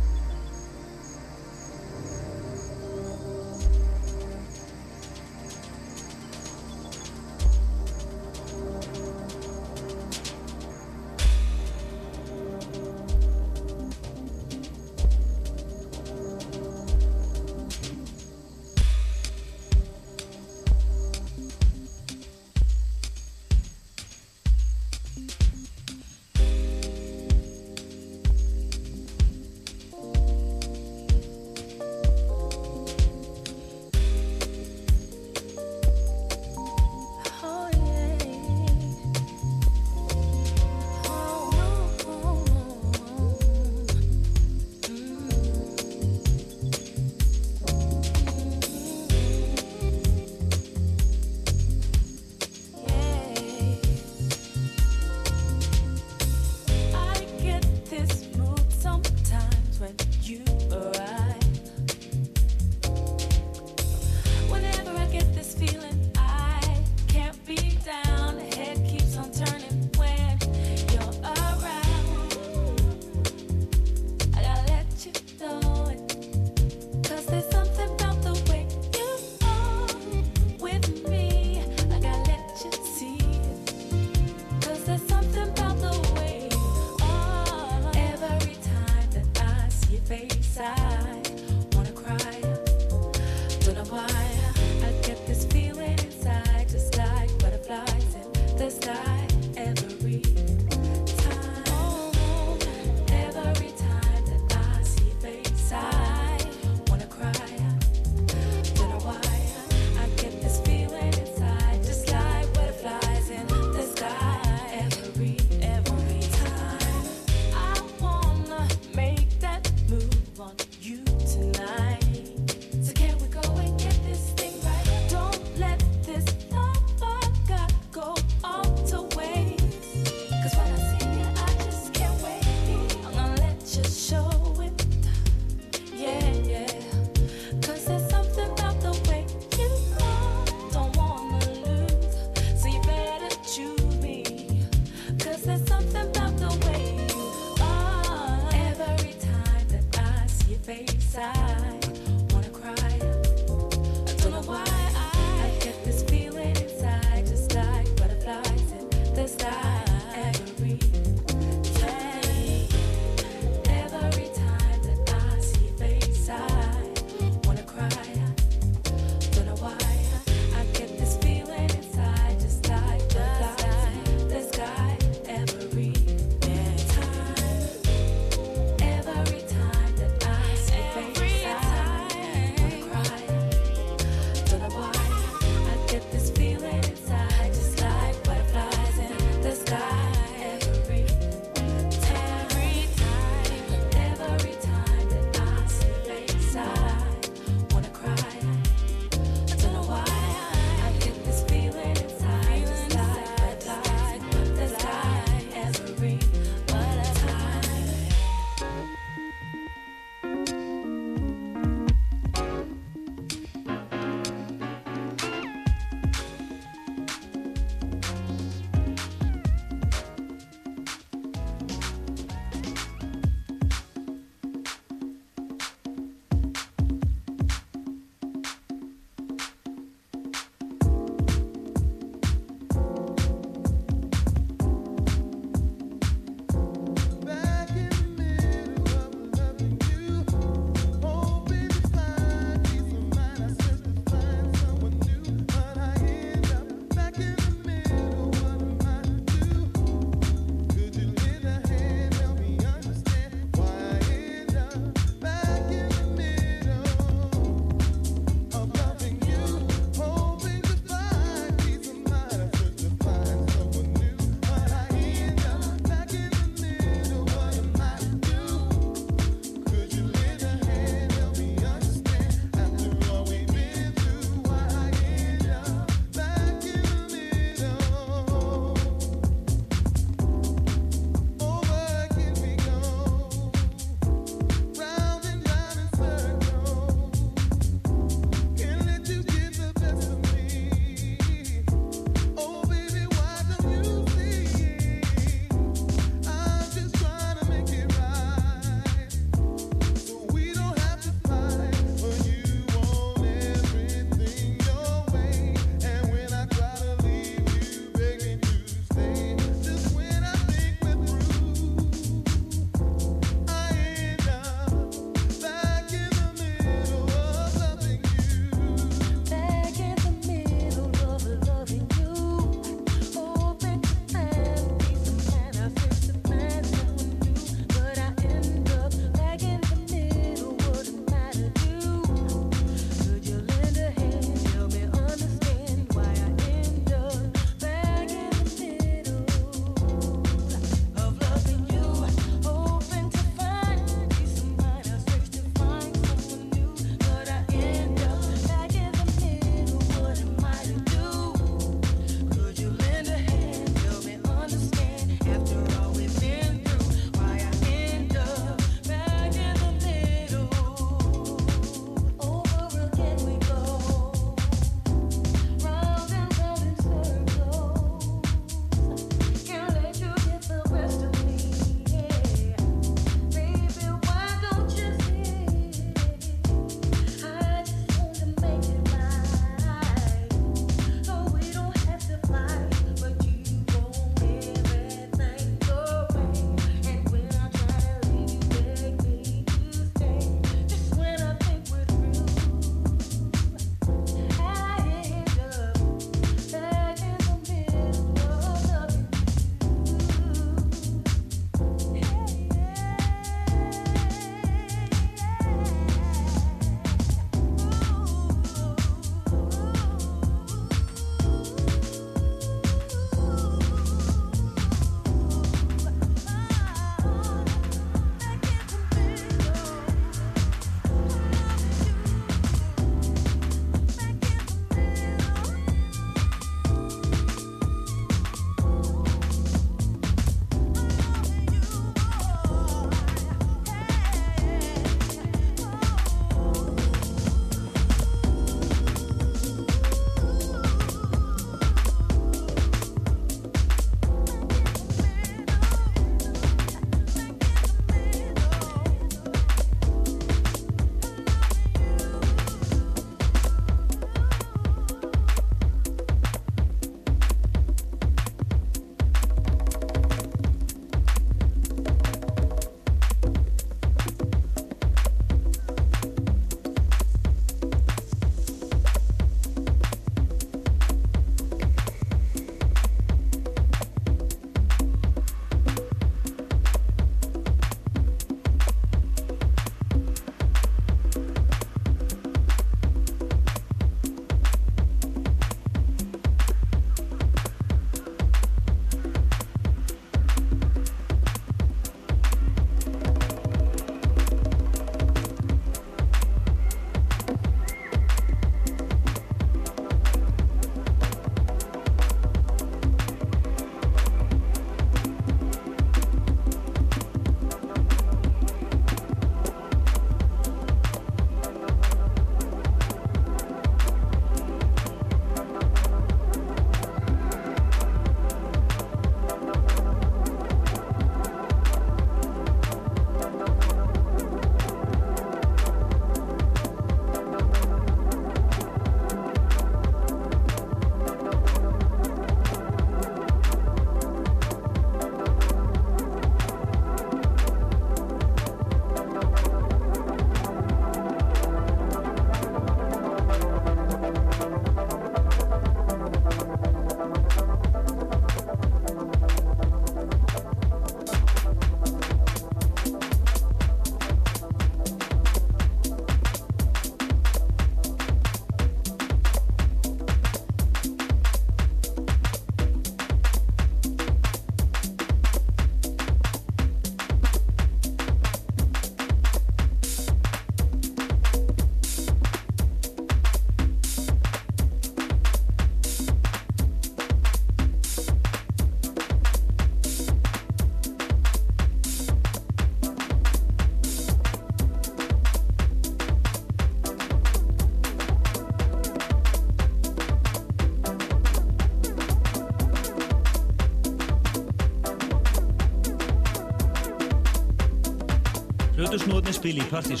Einfluss 598.94 599.12
nur 599.12 599.22
den 599.22 599.34
Spielpartys. 599.34 600.00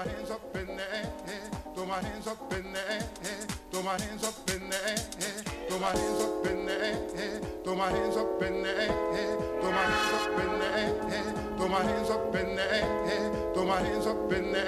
my 0.00 0.08
hands 0.12 0.30
up 0.30 0.56
in 0.56 0.66
the 0.66 0.96
air, 0.96 1.12
throw 1.74 1.84
my 1.84 2.00
hands 2.00 2.26
up 2.26 2.52
in 2.54 2.72
the 2.72 2.90
air, 2.90 3.06
throw 3.70 3.82
my 3.82 4.00
hands 4.00 4.24
up 4.24 4.50
in 4.50 4.70
the 4.70 4.88
air, 4.88 4.96
throw 5.68 5.78
my 5.78 5.90
hands 5.90 6.22
up 6.22 6.46
in 6.46 6.64
the 6.64 6.72
air, 6.72 7.40
throw 7.62 7.74
my 7.74 7.90
hands 7.90 8.16
up 8.16 8.42
in 8.42 8.62
the 8.62 8.80
air, 8.80 8.88
throw 9.60 9.70
my 9.70 9.82
hands 9.82 10.14
up 10.14 10.40
in 10.40 10.58
the 10.58 10.74
air, 10.74 11.34
throw 11.58 11.68
my 11.68 11.82
hands 11.82 12.10
up 12.10 12.34
in 12.34 12.56
the 12.56 12.72
air, 12.72 13.52
throw 13.52 13.66
my 13.66 13.80
hands 13.82 14.06
up 14.06 14.32
in 14.32 14.54
the 14.54 14.62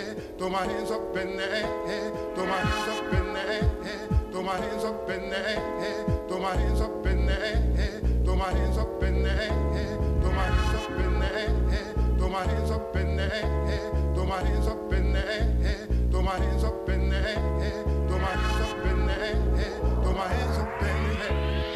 air, 0.00 0.38
throw 0.38 0.48
my 0.48 0.64
hands 0.64 0.90
up 0.90 1.16
in 1.18 1.36
the 1.36 1.52
air, 1.52 2.12
throw 2.34 2.46
my 2.46 2.56
hands 2.56 2.88
up 2.88 3.12
in 3.12 3.32
the 3.34 3.42
air, 3.44 4.30
throw 4.32 4.42
my 4.42 4.56
hands 4.56 4.84
up 4.84 5.10
in 5.10 5.28
the 5.28 5.38
air, 5.38 6.04
throw 6.28 6.40
my 6.40 6.56
hands 6.56 6.80
up 6.80 7.06
in 7.06 7.26
the 7.26 7.34
air, 7.38 8.00
throw 8.24 8.36
my 8.36 8.52
hands 8.52 8.78
up 8.78 9.02
in 9.02 9.22
the 9.22 9.30
air, 9.30 9.98
throw 10.22 10.32
my 10.32 10.44
hands 10.44 10.67
throw 12.28 12.44
my 12.44 12.46
hands 12.46 12.70
up 12.70 12.94
in 12.94 13.16
the 13.16 13.22
air, 13.22 14.12
throw 14.14 14.26
my 14.26 14.42
hands 14.42 14.66
up 14.66 14.92
in 14.92 15.12
the 15.14 15.18
air, 15.18 15.88
throw 16.10 16.20
my 16.20 16.36
hands 16.36 16.62
up 16.62 16.88
in 16.90 17.08
the 17.08 17.16
air, 17.16 17.84
throw 18.06 18.18
my 18.18 18.26
hands 18.26 18.70
up 18.70 18.84
in 18.84 19.06
the 19.06 19.18
air, 19.18 19.78
throw 20.02 20.12
my 20.12 20.28
hands 20.28 20.58
up 20.58 20.82
in 20.82 21.18
the 21.18 21.32
air. 21.32 21.67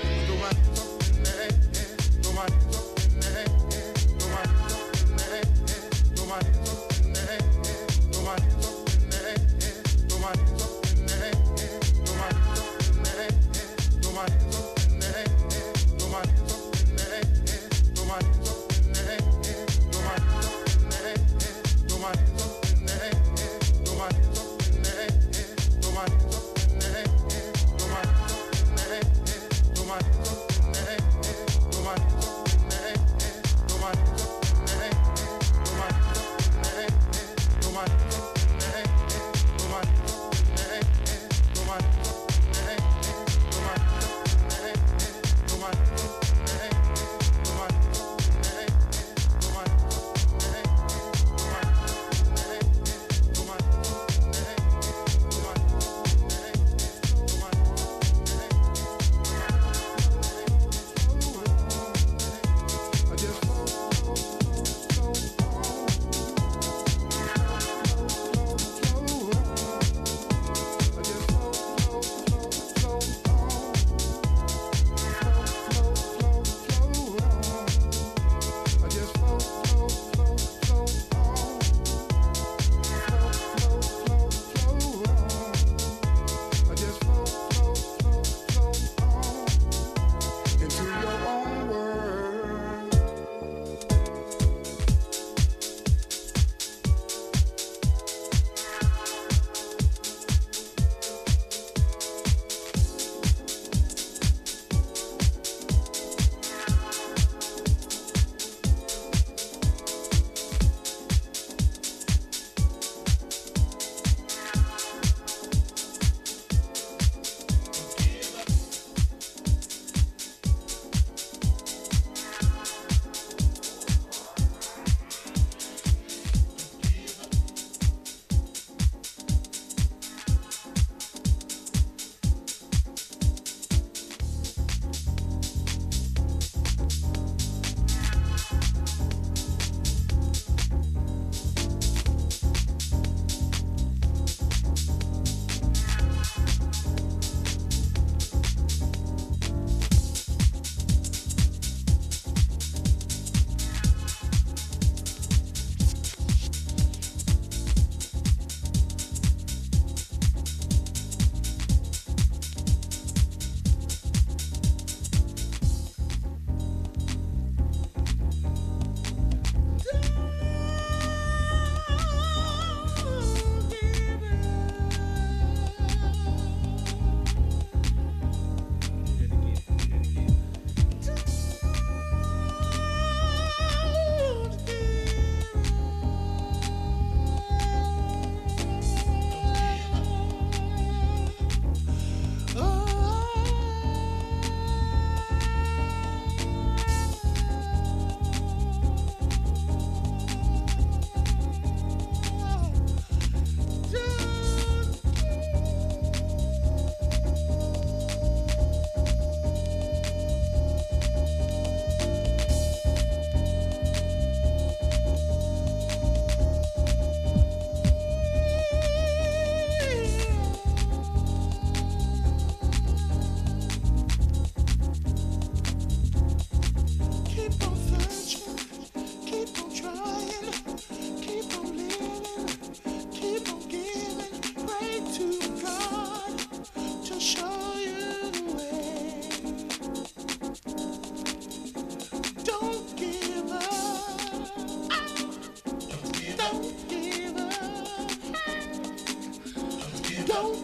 don't 250.33 250.62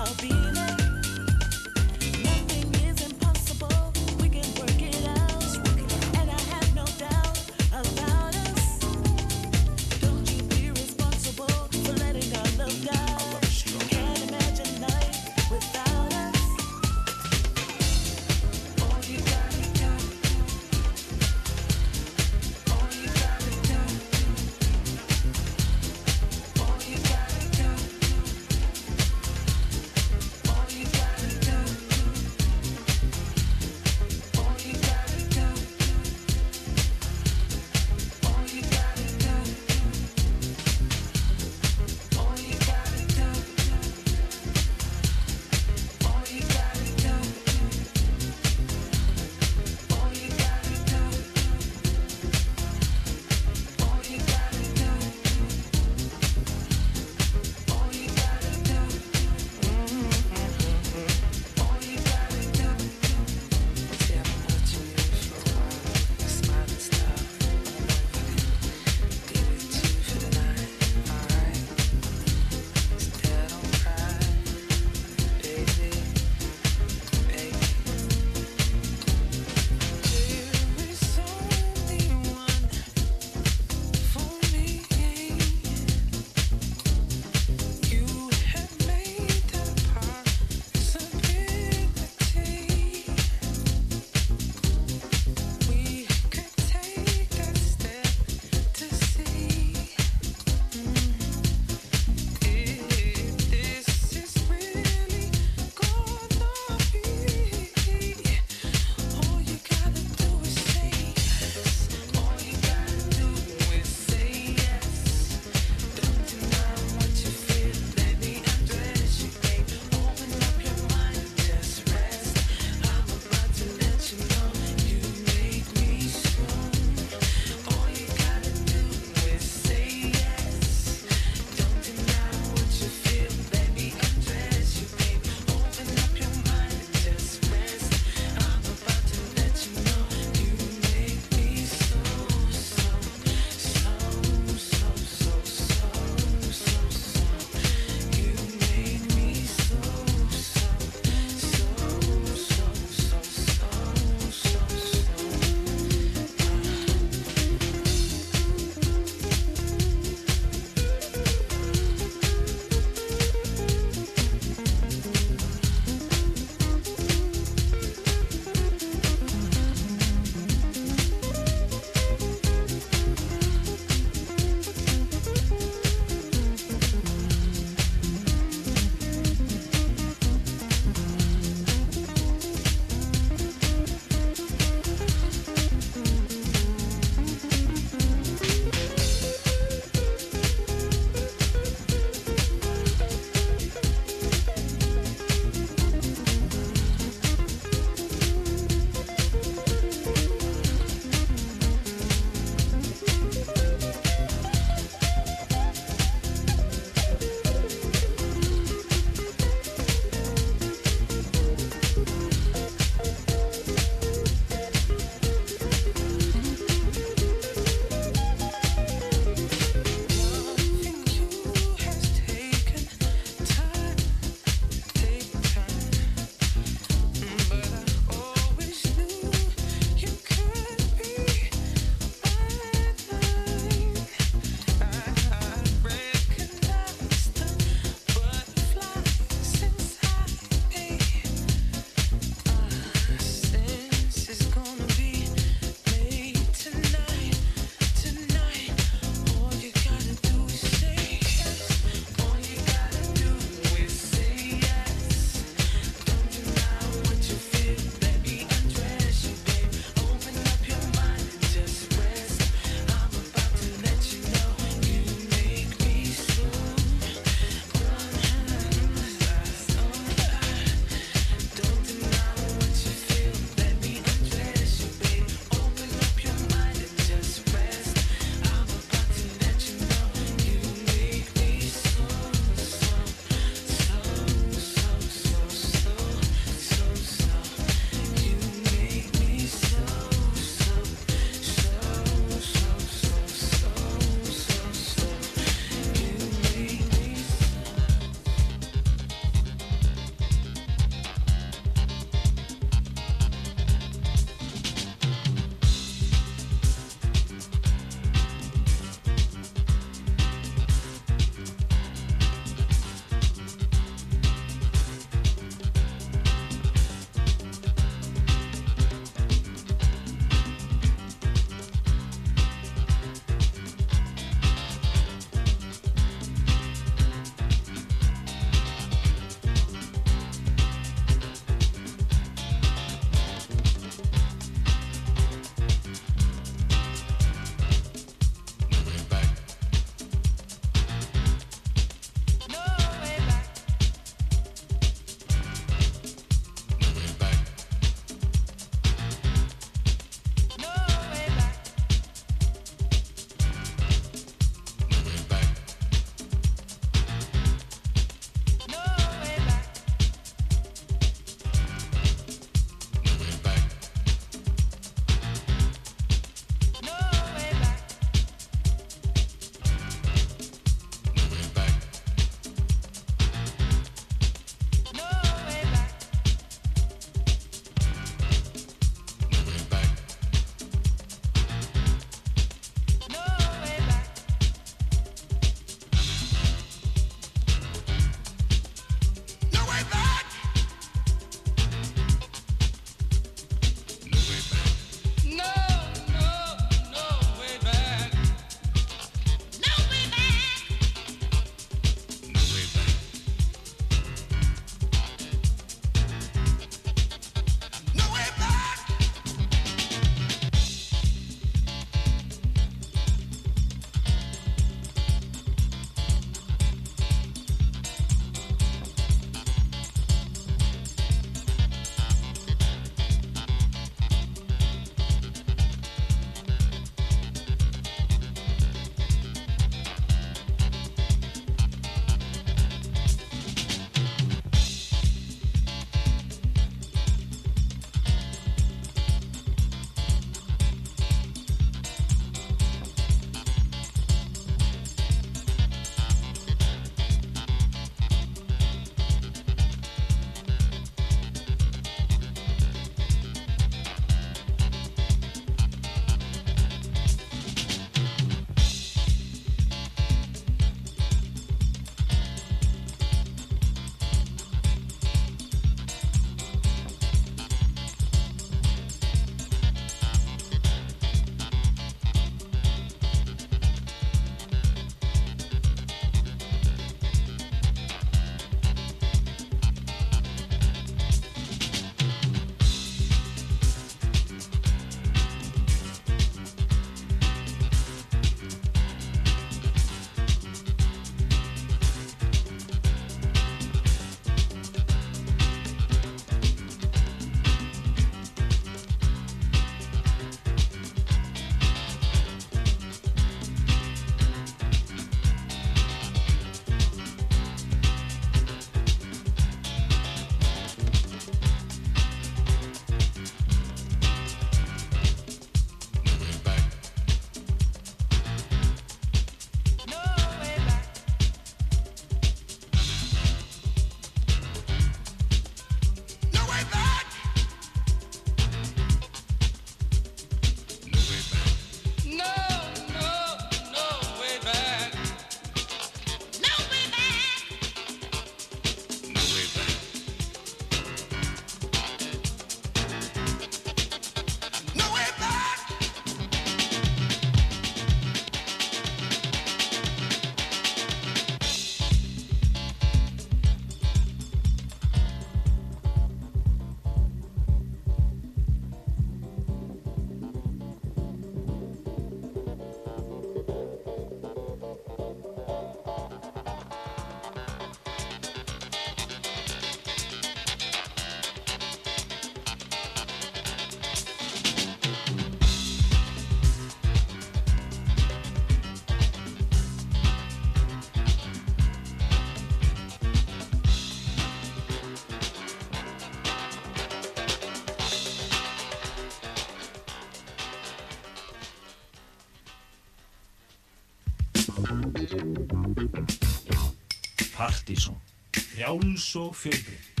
og 599.16 599.36
fjölbreytt 599.36 600.00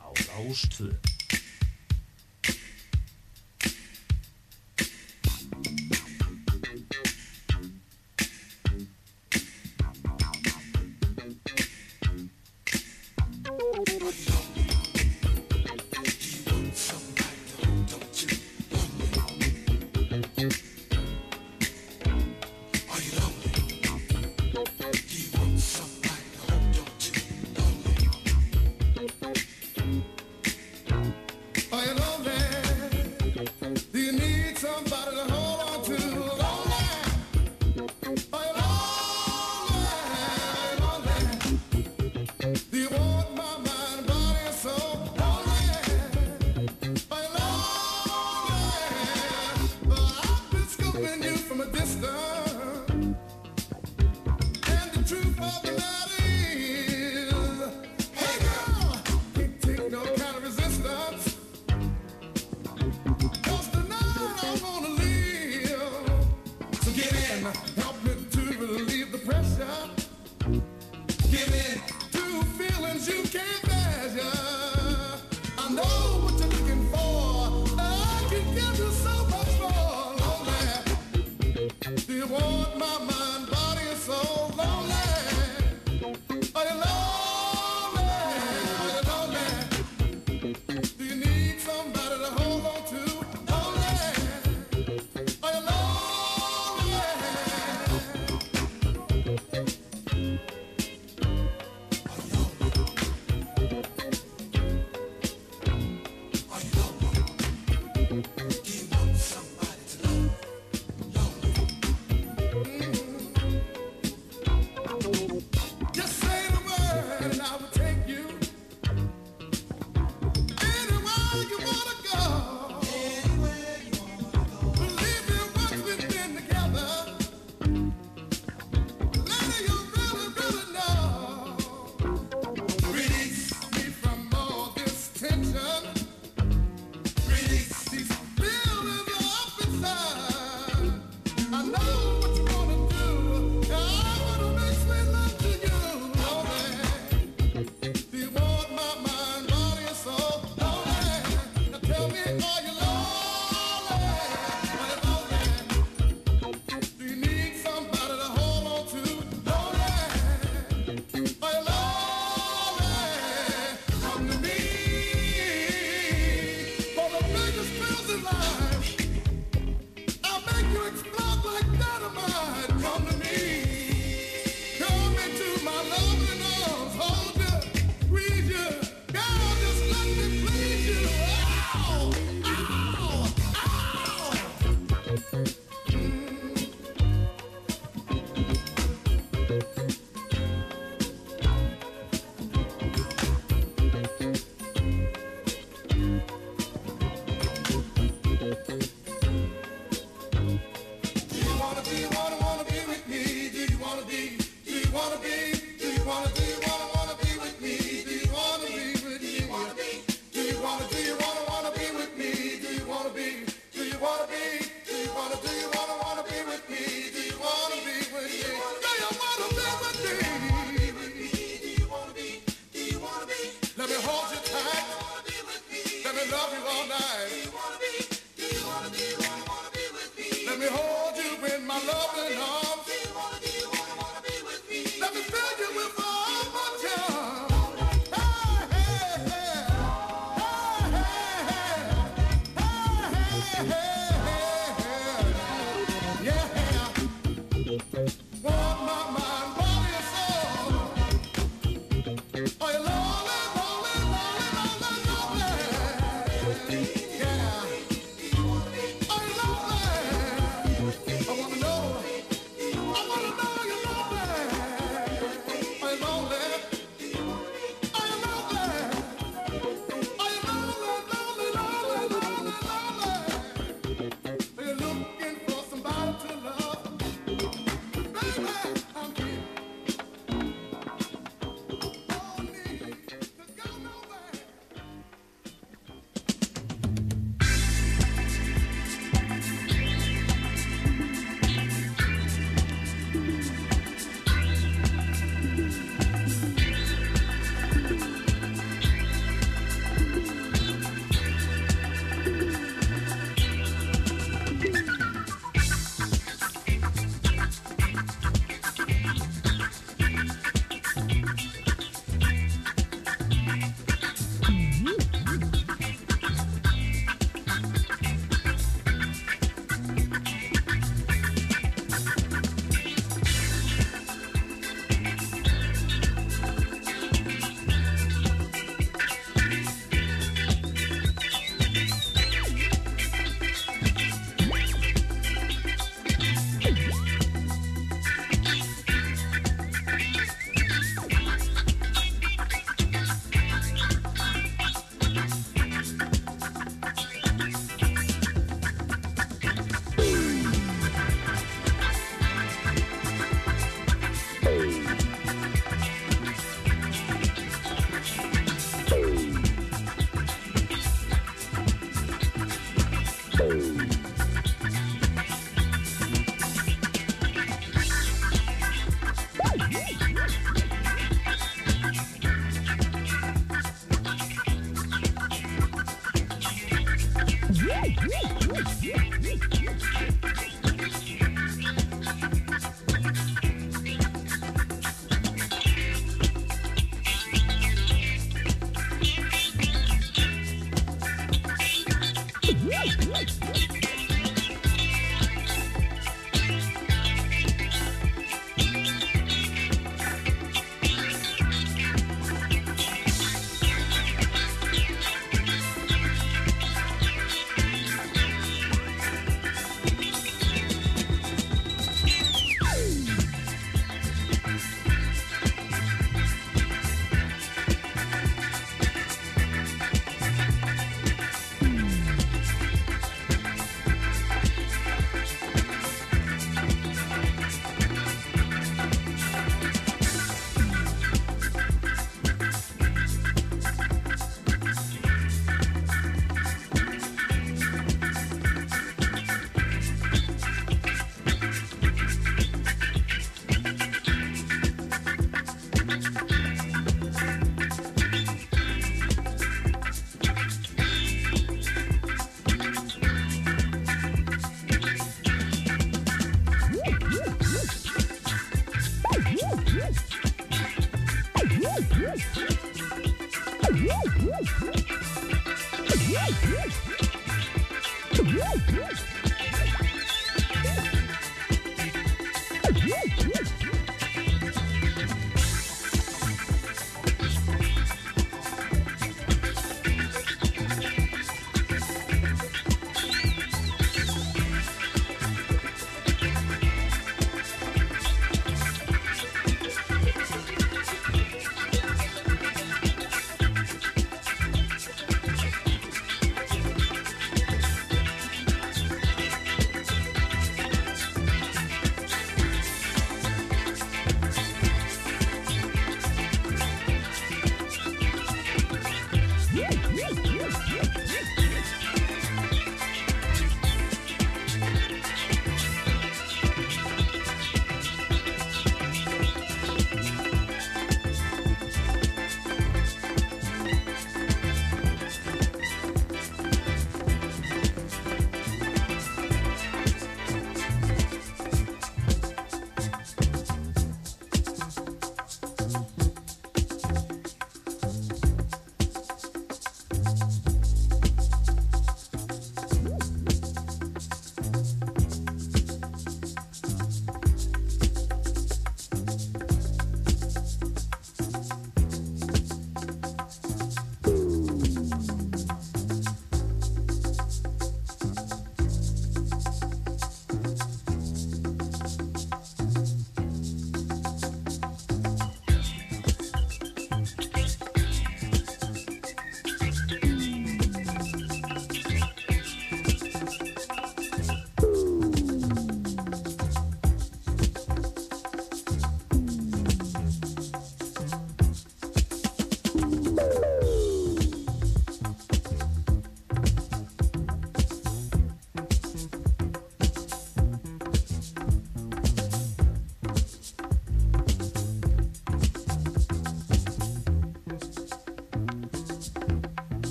á 0.00 0.06
Rástvö. 0.12 1.05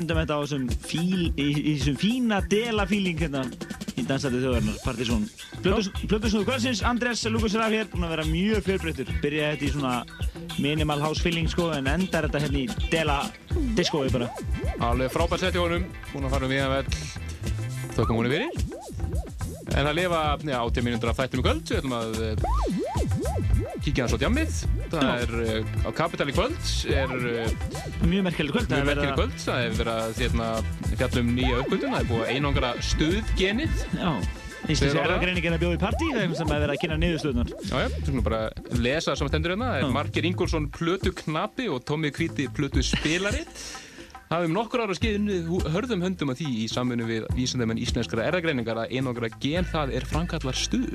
Endum 0.00 0.20
þetta 0.20 0.36
á 0.36 0.42
þessum 0.42 0.66
fíl, 0.82 1.28
í, 1.36 1.46
í 1.54 1.76
þessum 1.78 2.00
fína 2.00 2.40
dela 2.50 2.86
fíling 2.88 3.20
hérna 3.20 3.44
í 4.00 4.04
dansætið 4.08 4.44
þjóðarinnar, 4.46 4.78
Partizón. 4.84 5.26
Plötusnúðu 5.60 6.46
kvöldsins, 6.48 6.82
Andrés 6.86 7.24
Lukas 7.28 7.56
Raf 7.58 7.74
hér, 7.74 7.88
búinn 7.92 8.06
að 8.08 8.14
vera 8.14 8.26
mjög 8.28 8.64
fjölbreyttur. 8.66 9.12
Byrjaði 9.20 9.56
þetta 9.56 9.68
í 9.68 9.72
svona 9.74 9.94
minimal 10.60 11.00
house 11.04 11.24
feeling 11.24 11.50
sko, 11.50 11.70
en 11.76 11.90
endar 11.90 12.28
þetta 12.28 12.44
hérna 12.46 12.62
í 12.62 12.88
dela 12.92 13.18
diskói 13.78 14.08
bara. 14.12 14.30
Alveg 14.86 15.12
frábært 15.12 15.44
sett 15.44 15.58
í 15.58 15.62
honum, 15.62 15.86
búinn 16.12 16.28
að 16.28 16.36
fara 16.36 16.48
um 16.48 16.54
viðan 16.54 16.76
vel. 16.78 16.84
Þökkum 17.98 18.20
hún 18.20 18.30
er 18.30 18.36
verið. 18.38 18.80
En 19.78 19.86
að 19.86 20.00
lifa 20.00 20.20
já, 20.42 20.58
80 20.58 20.86
mínútur 20.86 21.12
af 21.12 21.20
þættum 21.20 21.42
í 21.42 21.46
kvöld, 21.46 21.68
við 21.68 21.78
ætlum 21.78 21.94
að 21.94 22.16
eh, 22.26 22.34
kíkja 23.84 24.06
hans 24.06 24.16
á 24.16 24.22
djammið. 24.22 24.56
Það 24.90 25.10
er 25.12 25.36
eh, 25.44 25.76
á 25.86 25.90
Kapital 25.94 26.26
í 26.30 26.34
kvöld, 26.34 26.72
er 26.90 27.14
eh, 27.30 27.69
Mjög 28.00 28.26
merkilegt 28.28 28.54
kvöld. 28.56 28.70
mjög 28.74 28.86
merkilegt 28.90 29.18
kvöld. 29.18 29.34
Það 29.44 29.62
hefur 29.64 29.80
verið 29.80 29.96
að 29.96 30.20
hérna, 30.24 30.50
fjalla 30.96 31.24
um 31.24 31.32
nýja 31.36 31.58
uppgötun, 31.64 31.90
það 31.94 32.00
er 32.00 32.08
búið 32.10 32.22
að 32.24 32.30
einangra 32.34 32.70
stuðgenið. 32.90 33.84
Já. 34.00 34.12
Íslenski 34.68 35.00
erðagreiningin 35.00 35.56
að 35.56 35.62
bjóða 35.62 35.76
í 35.76 35.80
partí, 35.80 36.08
það 36.12 36.22
er 36.22 36.34
sem 36.36 36.50
að 36.52 36.62
vera 36.64 36.74
að 36.74 36.80
kynna 36.82 36.96
niðurstöðunar. 37.00 37.52
Já, 37.64 37.76
já, 37.80 37.86
þú 37.94 38.02
skulum 38.04 38.26
bara 38.26 38.40
lesa 38.76 39.10
það 39.10 39.20
sem 39.20 39.30
stendur 39.30 39.54
hérna. 39.54 39.68
Það 39.72 39.84
er 39.86 39.94
Markir 39.96 40.28
Ingolson 40.28 40.66
plötu 40.74 41.14
knapi 41.22 41.68
og 41.72 41.84
Tommi 41.88 42.10
Kvíti 42.12 42.48
plötu 42.52 42.84
spilari. 42.84 43.40
Hafum 44.30 44.52
nokkur 44.54 44.84
ára 44.84 44.94
skeið 44.94 45.16
unnið 45.18 45.46
hú- 45.50 45.70
hörðum 45.74 46.04
höndum 46.06 46.30
að 46.30 46.36
því 46.38 46.50
í 46.62 46.66
samfunnu 46.70 47.06
við 47.08 47.24
vísindamenn 47.34 47.80
íslenskara 47.82 48.28
erðagreiningar 48.28 48.78
að 48.78 48.92
einangra 48.94 49.26
gen 49.42 49.66
það 49.66 49.90
er 49.98 50.04
frankallar 50.06 50.54
stuð. 50.54 50.92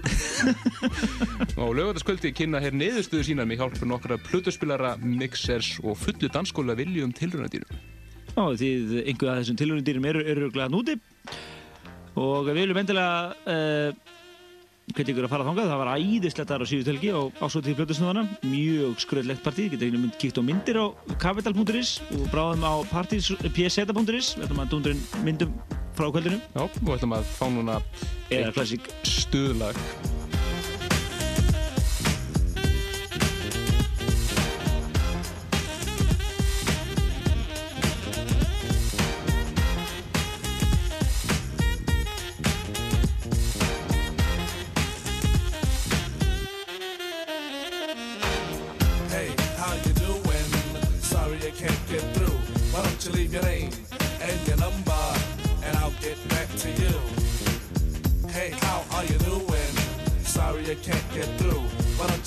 og 1.59 1.73
lögataskvöldi 1.75 2.31
kynna 2.37 2.61
hér 2.63 2.77
niðurstöðu 2.79 3.25
sínar 3.27 3.49
með 3.49 3.59
hjálpur 3.59 3.91
nokkra 3.91 4.17
plötuspilara, 4.23 4.93
mixers 5.03 5.73
og 5.83 5.99
fullu 5.99 6.31
danskóla 6.31 6.77
viljum 6.79 7.11
tilrunadýrum. 7.11 7.75
Já, 8.31 8.43
því 8.55 8.71
einhverja 9.03 9.33
af 9.35 9.43
þessum 9.43 9.59
tilhörnundýrum 9.59 10.07
eru, 10.13 10.49
glæða 10.55 10.71
núti 10.71 10.95
og 12.15 12.47
við 12.47 12.61
viljum 12.61 12.79
endilega 12.79 13.35
uh, 13.51 14.14
hvernig 14.93 15.13
ykkur 15.15 15.25
að 15.25 15.31
fara 15.33 15.45
þangað, 15.47 15.69
það 15.71 15.81
var 15.81 15.91
æðislegt 15.95 16.51
þar 16.51 16.63
á 16.63 16.69
síðust 16.69 16.89
helgi 16.91 17.11
og 17.17 17.39
ásótið 17.41 17.77
plötusnúðana 17.79 18.25
mjög 18.45 18.99
skröðlegt 19.01 19.45
partí, 19.45 19.67
getur 19.71 19.87
einhvern 19.87 20.05
veginn 20.05 20.19
kíkt 20.21 20.37
á 20.37 20.43
myndir 20.45 20.77
á 20.77 20.85
capital.is 21.21 21.95
og 22.13 22.27
bráðum 22.33 22.67
á 22.69 22.73
partys.pseta.is 22.91 24.35
við 24.37 24.45
ætlum 24.45 24.61
að 24.65 24.75
dundurinn 24.75 25.05
myndum 25.25 25.55
frá 25.95 26.11
kvöldinu. 26.11 26.41
Já, 26.53 26.61
og 26.67 26.83
við 26.83 26.97
ætlum 26.99 27.17
að 27.17 27.31
fá 27.33 27.47
núna 27.49 27.79
eitt 28.29 29.09
stuðlag 29.09 29.81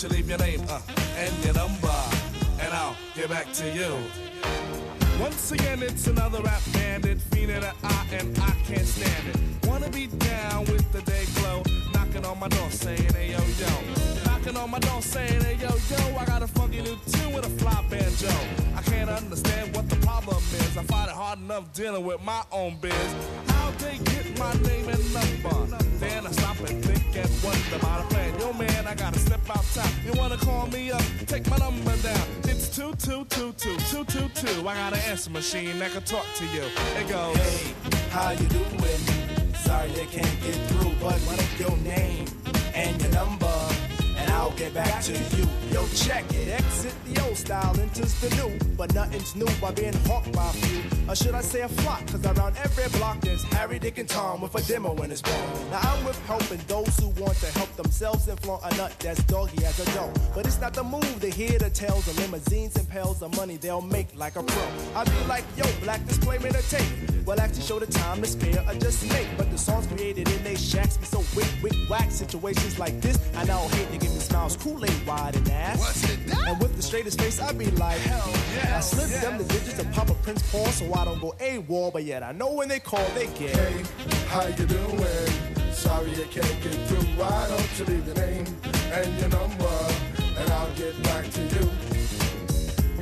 you 0.02 0.08
leave 0.10 0.28
your 0.28 0.38
name 0.38 0.62
uh, 0.68 0.80
and 1.16 1.44
your 1.44 1.54
number, 1.54 1.94
and 2.60 2.72
I'll 2.72 2.96
get 3.16 3.28
back 3.28 3.52
to 3.54 3.68
you. 3.74 4.67
Once 5.18 5.50
again, 5.50 5.82
it's 5.82 6.06
another 6.06 6.40
rap 6.42 6.62
bandit, 6.72 7.18
fiending 7.18 7.58
an 7.58 7.74
eye, 7.82 8.06
and 8.12 8.38
I 8.38 8.50
can't 8.66 8.86
stand 8.86 9.28
it. 9.28 9.66
Wanna 9.66 9.90
be 9.90 10.06
down 10.06 10.64
with 10.66 10.90
the 10.92 11.02
day 11.02 11.24
glow, 11.34 11.62
knocking 11.92 12.24
on 12.24 12.38
my 12.38 12.48
door 12.48 12.70
saying, 12.70 13.12
hey 13.14 13.32
yo 13.32 13.38
yo. 13.58 14.24
Knocking 14.24 14.56
on 14.56 14.70
my 14.70 14.78
door 14.78 15.02
saying, 15.02 15.42
hey 15.42 15.56
yo 15.60 15.70
yo, 15.90 16.16
I 16.16 16.24
got 16.24 16.42
a 16.42 16.46
funky 16.46 16.82
new 16.82 16.96
tune 17.10 17.32
with 17.32 17.44
a 17.44 17.50
fly 17.58 17.84
banjo. 17.90 18.30
I 18.76 18.82
can't 18.82 19.10
understand 19.10 19.74
what 19.74 19.88
the 19.90 19.96
problem 19.96 20.36
is. 20.36 20.76
I 20.76 20.84
find 20.84 21.10
it 21.10 21.16
hard 21.16 21.40
enough 21.40 21.72
dealing 21.72 22.04
with 22.04 22.22
my 22.22 22.42
own 22.52 22.78
biz. 22.80 22.92
How 23.48 23.72
they 23.78 23.98
get 23.98 24.38
my 24.38 24.52
name 24.68 24.88
and 24.88 25.14
number? 25.14 25.76
Then 25.98 26.26
I 26.26 26.30
stop 26.30 26.60
and 26.60 26.84
think 26.84 27.16
and 27.16 27.42
wonder 27.42 27.76
about 27.76 28.04
a 28.04 28.08
plan. 28.14 28.38
Yo 28.38 28.52
man, 28.52 28.86
I 28.86 28.94
gotta 28.94 29.18
step 29.18 29.40
outside. 29.50 29.90
You 30.06 30.12
wanna 30.12 30.36
call 30.36 30.68
me 30.68 30.92
up? 30.92 31.02
Take 31.26 31.48
my 31.50 31.56
number 31.56 31.96
down. 31.96 32.26
It's 32.44 32.74
two, 32.74 32.94
two, 32.94 33.24
two, 33.26 33.52
two, 33.54 33.76
two, 33.90 34.04
two, 34.04 34.28
two. 34.34 34.68
I 34.68 34.74
got 34.74 34.92
an 34.92 35.00
answer 35.08 35.30
machine 35.30 35.78
that 35.78 35.90
can 35.90 36.02
talk 36.02 36.26
to 36.36 36.44
you. 36.48 36.64
It 36.98 37.08
goes, 37.08 37.34
Hey, 37.36 37.74
how 38.10 38.32
you 38.32 38.46
doing? 38.48 39.54
Sorry 39.54 39.90
I 39.90 40.04
can't 40.04 40.40
get 40.42 40.54
through, 40.68 40.92
but 41.00 41.18
what 41.24 41.40
is 41.40 41.58
your 41.60 41.76
name 41.78 42.26
and 42.74 43.00
your 43.00 43.12
number? 43.12 43.57
I'll 44.38 44.52
get 44.52 44.72
back 44.72 45.02
to 45.02 45.12
you. 45.12 45.46
Yo, 45.72 45.84
check 45.88 46.24
it. 46.32 46.48
Exit 46.48 46.94
the 47.06 47.20
old 47.26 47.36
style, 47.36 47.78
enters 47.80 48.14
the 48.20 48.30
new. 48.36 48.56
But 48.76 48.94
nothing's 48.94 49.34
new 49.34 49.48
by 49.60 49.72
being 49.72 49.92
hawked 50.06 50.30
by 50.32 50.48
a 50.48 50.52
few. 50.52 50.82
Or 51.10 51.16
should 51.16 51.34
I 51.34 51.40
say 51.40 51.62
a 51.62 51.68
flock? 51.68 52.06
Cause 52.06 52.24
around 52.24 52.56
every 52.58 52.88
block 52.98 53.20
there's 53.20 53.42
Harry, 53.54 53.80
Dick, 53.80 53.98
and 53.98 54.08
Tom 54.08 54.40
with 54.40 54.54
a 54.54 54.62
demo 54.62 54.94
in 55.02 55.10
his 55.10 55.22
palm. 55.22 55.70
Now 55.72 55.80
I'm 55.82 56.04
with 56.04 56.18
helping 56.26 56.60
those 56.68 56.96
who 57.00 57.08
want 57.20 57.36
to 57.38 57.46
help 57.58 57.74
themselves 57.74 58.28
and 58.28 58.38
flaunt 58.38 58.62
a 58.64 58.76
nut 58.76 58.94
that's 59.00 59.24
doggy 59.24 59.64
as 59.64 59.80
a 59.80 59.92
dough. 59.92 60.12
But 60.36 60.46
it's 60.46 60.60
not 60.60 60.72
the 60.72 60.84
move 60.84 61.20
to 61.20 61.30
hear 61.30 61.58
the 61.58 61.70
tales 61.70 62.06
of 62.06 62.16
limousines 62.20 62.76
and 62.76 62.88
pails 62.88 63.22
of 63.22 63.34
money 63.36 63.56
they'll 63.56 63.80
make 63.80 64.14
like 64.14 64.36
a 64.36 64.44
pro. 64.44 64.68
I 64.94 65.02
be 65.04 65.24
like, 65.26 65.44
yo, 65.56 65.64
black 65.82 66.06
display 66.06 66.36
a 66.36 66.62
tape. 66.62 67.08
Well, 67.26 67.40
actually 67.40 67.62
show 67.62 67.78
the 67.78 67.86
time 67.86 68.22
to 68.22 68.26
spare 68.26 68.64
or 68.66 68.74
just 68.74 69.06
make. 69.12 69.28
But 69.36 69.50
the 69.50 69.58
songs 69.58 69.86
created 69.88 70.28
in 70.30 70.42
they 70.44 70.54
shacks 70.54 70.96
be 70.96 71.04
so 71.04 71.18
wick, 71.36 71.48
wick, 71.62 71.74
whack. 71.90 72.10
Situations 72.10 72.78
like 72.78 73.00
this, 73.02 73.18
I 73.36 73.44
now 73.44 73.68
hate 73.68 73.90
to 73.92 73.98
give 73.98 74.14
me 74.14 74.20
smiles, 74.28 74.56
Kool-Aid 74.56 75.06
wide 75.06 75.36
and 75.36 75.50
ass. 75.50 75.78
What's 75.78 76.04
it 76.10 76.18
And 76.46 76.60
with 76.60 76.76
the 76.76 76.82
straightest 76.82 77.20
face, 77.20 77.40
I 77.40 77.52
be 77.52 77.70
like, 77.72 77.98
hell 78.00 78.32
yeah. 78.54 78.76
I 78.76 78.80
slip 78.80 79.08
them 79.20 79.38
the 79.38 79.44
digits 79.44 79.78
of 79.78 79.90
Papa 79.92 80.14
Prince 80.22 80.42
Paul 80.50 80.66
so 80.66 80.92
I 80.94 81.04
don't 81.04 81.20
go 81.20 81.34
AWOL, 81.40 81.92
but 81.92 82.04
yet 82.04 82.22
I 82.22 82.32
know 82.32 82.52
when 82.52 82.68
they 82.68 82.80
call, 82.80 83.06
they 83.14 83.26
get. 83.26 83.56
Hey, 83.56 83.82
how 84.28 84.46
you 84.46 84.66
doing? 84.66 85.32
Sorry 85.72 86.10
I 86.10 86.26
can't 86.30 86.62
get 86.62 86.74
through. 86.88 87.06
Why 87.16 87.46
don't 87.48 87.78
you 87.78 87.84
leave 87.86 88.06
your 88.06 88.16
name 88.16 88.46
and 88.92 89.18
your 89.20 89.28
number, 89.30 89.78
and 90.38 90.50
I'll 90.50 90.74
get 90.74 91.02
back 91.04 91.24
to 91.30 91.42
you. 91.42 91.70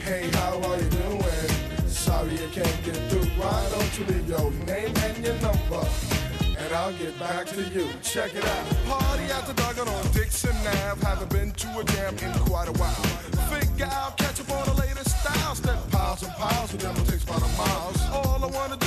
Hey, 0.01 0.29
how 0.33 0.61
are 0.63 0.77
you 0.77 0.91
doing? 0.91 1.89
Sorry 1.89 2.35
I 2.35 2.49
can't 2.53 2.85
get 2.85 2.97
through. 3.11 3.27
Why 3.41 3.69
don't 3.73 3.99
you 3.99 4.05
leave 4.07 4.29
your 4.29 4.51
name 4.67 4.95
and 4.97 5.25
your 5.25 5.35
number? 5.41 6.06
I'll 6.77 6.93
get 6.93 7.19
back 7.19 7.47
to 7.47 7.63
you. 7.63 7.89
Check 8.03 8.35
it 8.35 8.45
out. 8.45 8.67
Party 8.87 9.25
at 9.33 9.47
the 9.47 9.55
Duggan 9.55 9.89
on 9.89 10.05
Dixon 10.13 10.55
Ave. 10.85 11.01
Haven't 11.07 11.31
been 11.31 11.51
to 11.53 11.69
a 11.81 11.85
jam 11.85 12.15
in 12.19 12.33
quite 12.45 12.69
a 12.69 12.73
while. 12.73 13.03
Figure 13.49 13.87
out, 13.87 14.19
catch 14.19 14.41
up 14.41 14.51
on 14.51 14.67
the 14.67 14.83
latest 14.83 15.19
style. 15.19 15.55
Step 15.55 15.91
piles 15.91 16.23
and 16.23 16.33
piles 16.35 16.75
of 16.75 16.85
it 16.85 17.11
takes 17.11 17.25
about 17.25 17.41
a 17.41 17.49
mile. 17.57 17.93
All 18.13 18.45
I 18.45 18.51
wanna 18.59 18.77
do 18.77 18.86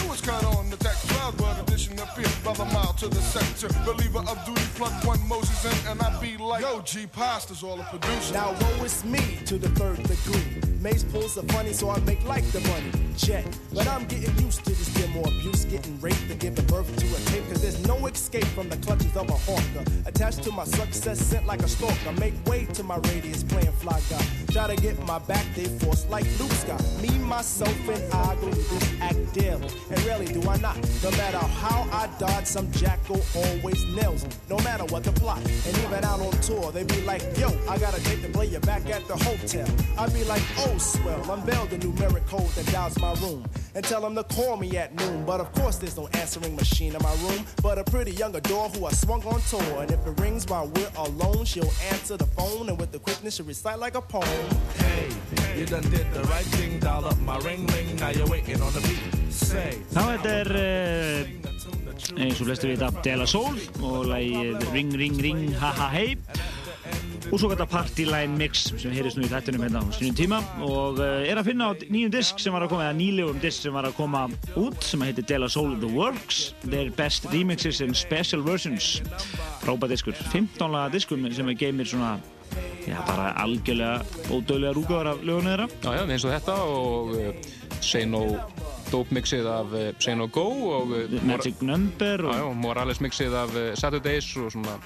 brother 2.44 2.66
mile 2.66 2.94
to 2.94 3.08
the 3.08 3.22
sector. 3.22 3.68
Believer 3.86 4.20
of 4.20 4.46
duty, 4.46 4.62
plug 4.76 4.94
one 5.06 5.28
Moses 5.28 5.66
in, 5.66 5.92
and 5.92 6.02
I 6.02 6.20
be 6.22 6.38
like, 6.38 6.62
Yo, 6.62 6.82
G 6.82 7.08
Pasta's 7.08 7.64
all 7.64 7.78
the 7.78 7.84
producer. 7.84 8.34
Now 8.34 8.56
woe 8.60 8.84
is 8.84 9.04
me 9.06 9.40
to 9.46 9.58
the 9.58 9.70
third 9.70 9.98
degree. 10.04 10.70
Mace 10.82 11.04
pulls 11.04 11.36
the 11.36 11.44
funny, 11.54 11.74
so 11.74 11.90
I 11.90 12.00
make 12.02 12.24
like 12.24 12.46
the 12.52 12.62
money. 12.62 12.92
Jet. 13.18 13.46
But 13.74 13.88
I'm 13.88 14.06
getting 14.06 14.38
used 14.40 14.64
to 14.64 14.70
this 14.70 14.88
demo 14.94 15.22
abuse, 15.22 15.66
getting 15.66 16.00
raped 16.00 16.30
and 16.30 16.40
giving 16.40 16.66
birth 16.68 16.88
to 16.96 17.06
a 17.06 17.20
tape. 17.32 17.48
Cause 17.50 17.62
there's 17.62 17.86
no 17.86 18.08
escape 18.08 18.46
from 18.46 18.70
the 18.70 18.78
clutches 18.78 19.16
of 19.18 19.30
a 19.30 19.34
hawker. 19.34 19.84
Attached 20.06 20.44
to 20.44 20.52
my 20.52 20.64
success, 20.64 21.20
sent 21.20 21.46
like 21.46 21.62
a 21.64 21.68
stalker. 21.68 22.14
Make 22.18 22.34
way 22.46 22.66
to 22.74 22.84
my 22.84 22.96
radius, 23.10 23.44
playing 23.44 23.74
fly 23.74 24.00
guy. 24.10 24.24
Try 24.52 24.74
to 24.74 24.82
get 24.82 24.98
my 25.06 25.20
back, 25.20 25.46
they 25.54 25.66
force 25.66 26.08
like 26.10 26.26
Luke 26.40 26.52
Scott. 26.52 26.82
Me, 27.02 27.10
myself, 27.20 27.90
and 27.90 28.14
I 28.14 28.36
go 28.36 28.50
to 28.50 28.56
this 28.56 29.02
act 29.02 29.34
daily. 29.34 29.68
And 29.90 30.02
really 30.04 30.28
do 30.28 30.42
I 30.48 30.58
not. 30.58 30.78
No 31.04 31.12
matter 31.12 31.40
how 31.40 31.88
I 31.92 32.08
dodge, 32.30 32.46
some 32.46 32.72
jackal 32.72 33.22
always 33.36 33.84
nails 33.96 34.24
me. 34.26 34.32
No 34.50 34.58
matter 34.60 34.86
what 34.86 35.04
the 35.04 35.12
plot. 35.12 35.40
And 35.68 35.78
even 35.78 36.04
out 36.04 36.20
on 36.20 36.32
tour, 36.42 36.72
they 36.72 36.84
be 36.84 37.02
like, 37.02 37.22
yo, 37.38 37.50
I 37.68 37.78
got 37.78 37.98
a 37.98 38.02
date 38.04 38.22
to 38.24 38.30
play 38.30 38.48
you 38.48 38.60
back 38.60 38.90
at 38.90 39.08
the 39.08 39.16
hotel. 39.16 39.68
I 39.98 40.08
be 40.10 40.24
like, 40.26 40.44
oh, 40.60 40.78
swell, 40.78 41.32
unveil 41.32 41.66
the 41.68 41.78
numeric 41.78 42.26
code 42.28 42.50
that 42.50 42.66
dials 42.72 42.98
my 43.00 43.14
room. 43.16 43.46
And 43.76 43.84
tell 43.84 44.02
them 44.02 44.16
to 44.16 44.24
call 44.24 44.58
me 44.58 44.78
at 44.78 44.94
noon. 44.96 45.26
But 45.26 45.40
of 45.42 45.52
course, 45.54 45.78
there's 45.78 45.98
no 45.98 46.08
answering 46.14 46.56
machine 46.56 46.96
in 46.96 47.02
my 47.02 47.16
room. 47.26 47.46
But 47.62 47.78
a 47.78 47.84
pretty 47.84 48.12
young 48.12 48.36
adore 48.36 48.70
who 48.70 48.86
I 48.86 48.92
swung 48.92 49.24
on 49.26 49.42
tour. 49.42 49.82
And 49.82 49.92
if 49.92 50.06
it 50.06 50.20
rings 50.20 50.46
while 50.48 50.68
we're 50.68 50.92
alone, 50.98 51.46
she'll 51.46 51.74
answer 51.92 52.18
the 52.18 52.28
phone. 52.38 52.70
And 52.70 52.80
with 52.80 52.92
the 52.92 53.00
quickness, 53.00 53.36
she'll 53.36 53.46
recite 53.46 53.80
like 53.80 53.96
a 53.96 54.02
poem. 54.02 54.26
hey, 54.78 55.08
you 55.58 55.66
done 55.66 55.84
did 55.90 56.12
the 56.14 56.24
right 56.24 56.46
thing, 56.46 56.80
dial 56.80 57.06
up 57.06 57.20
my 57.20 57.38
ring 57.40 57.66
ring, 57.68 57.96
now 57.98 58.10
you're 58.10 58.28
waiting 58.28 58.62
on 58.62 58.72
the 58.74 58.82
beat. 58.82 59.32
Say, 59.32 59.78
Já, 59.94 60.02
þetta 60.12 60.34
er 60.42 60.52
uh, 60.58 61.49
eins 62.18 62.40
og 62.40 62.50
flestir 62.50 62.74
vita 62.74 62.90
De 63.04 63.18
La 63.20 63.28
Soul 63.30 63.60
og 63.82 64.10
lagið 64.10 64.70
Ring 64.74 64.96
Ring 65.00 65.20
Ring 65.24 65.46
Ha 65.60 65.74
Ha 65.78 65.90
Hey. 65.94 66.16
Og 67.30 67.38
svo 67.38 67.50
gæta 67.52 67.66
Party 67.70 68.08
Line 68.10 68.38
Mix 68.40 68.64
sem 68.82 68.94
heyrðist 68.94 69.20
nú 69.20 69.28
í 69.28 69.30
þættunum 69.30 69.62
hérna 69.62 69.84
á 69.86 69.94
sínum 69.94 70.16
tíma. 70.18 70.40
Og 70.66 70.98
uh, 70.98 71.22
er 71.22 71.38
að 71.38 71.52
finna 71.52 71.68
á 71.70 71.72
nýjum 71.86 72.14
disk 72.16 72.42
sem 72.42 72.56
var 72.56 72.66
að 72.66 72.72
koma, 72.72 72.88
eða 72.88 72.98
nýlegum 72.98 73.42
disk 73.44 73.68
sem 73.68 73.76
var 73.76 73.86
að 73.86 73.98
koma 74.00 74.24
út 74.58 74.88
sem 74.88 75.04
heitir 75.06 75.28
De 75.30 75.38
La 75.38 75.50
Soul 75.52 75.76
The 75.82 75.92
Works. 75.94 76.56
Their 76.66 76.90
Best 76.98 77.30
Remixes 77.30 77.84
and 77.86 77.98
Special 77.98 78.42
Versions. 78.46 79.04
Frábæð 79.62 79.94
diskur, 79.94 80.18
15 80.34 80.74
laga 80.74 80.90
diskur 80.96 81.22
sem 81.36 81.54
er 81.54 81.60
geymir 81.60 81.90
svona 81.92 82.16
já, 82.88 82.98
bara 83.06 83.30
algjörlega 83.44 84.02
ódöðlega 84.34 84.74
rúkaðar 84.80 85.14
af 85.14 85.22
lögunum 85.22 85.52
þeirra. 85.52 85.70
Já, 85.86 85.92
já, 86.00 86.04
eins 86.08 86.26
og 86.26 86.34
þetta 86.34 86.58
og 86.66 87.14
uh, 87.14 87.54
Say 87.80 88.10
No 88.10 88.26
Dope 88.90 89.16
mixið 89.16 89.48
af 89.50 89.74
uh, 89.74 89.90
Say 90.02 90.18
No 90.18 90.30
Go 90.34 90.48
og 90.80 90.94
uh, 90.98 91.18
Magic 91.28 91.62
Number 91.66 92.26
og, 92.28 92.36
já, 92.36 92.46
Morales 92.58 93.02
mixið 93.04 93.36
af 93.38 93.56
uh, 93.56 93.72
Saturdays 93.78 94.30
og 94.42 94.52
svona 94.54 94.78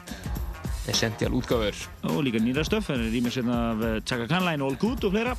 Essential 0.88 1.32
útgáfur. 1.32 1.77
Og 2.11 2.23
líka 2.25 2.41
nýra 2.43 2.65
stöf, 2.67 2.90
það 2.90 3.06
er 3.06 3.11
rýmur 3.14 3.32
sérna 3.32 3.59
af 3.72 3.83
Chaka 4.03 4.27
Khan 4.27 4.43
Line, 4.43 4.65
All 4.65 4.75
Good 4.75 5.06
og 5.07 5.14
fleira. 5.14 5.35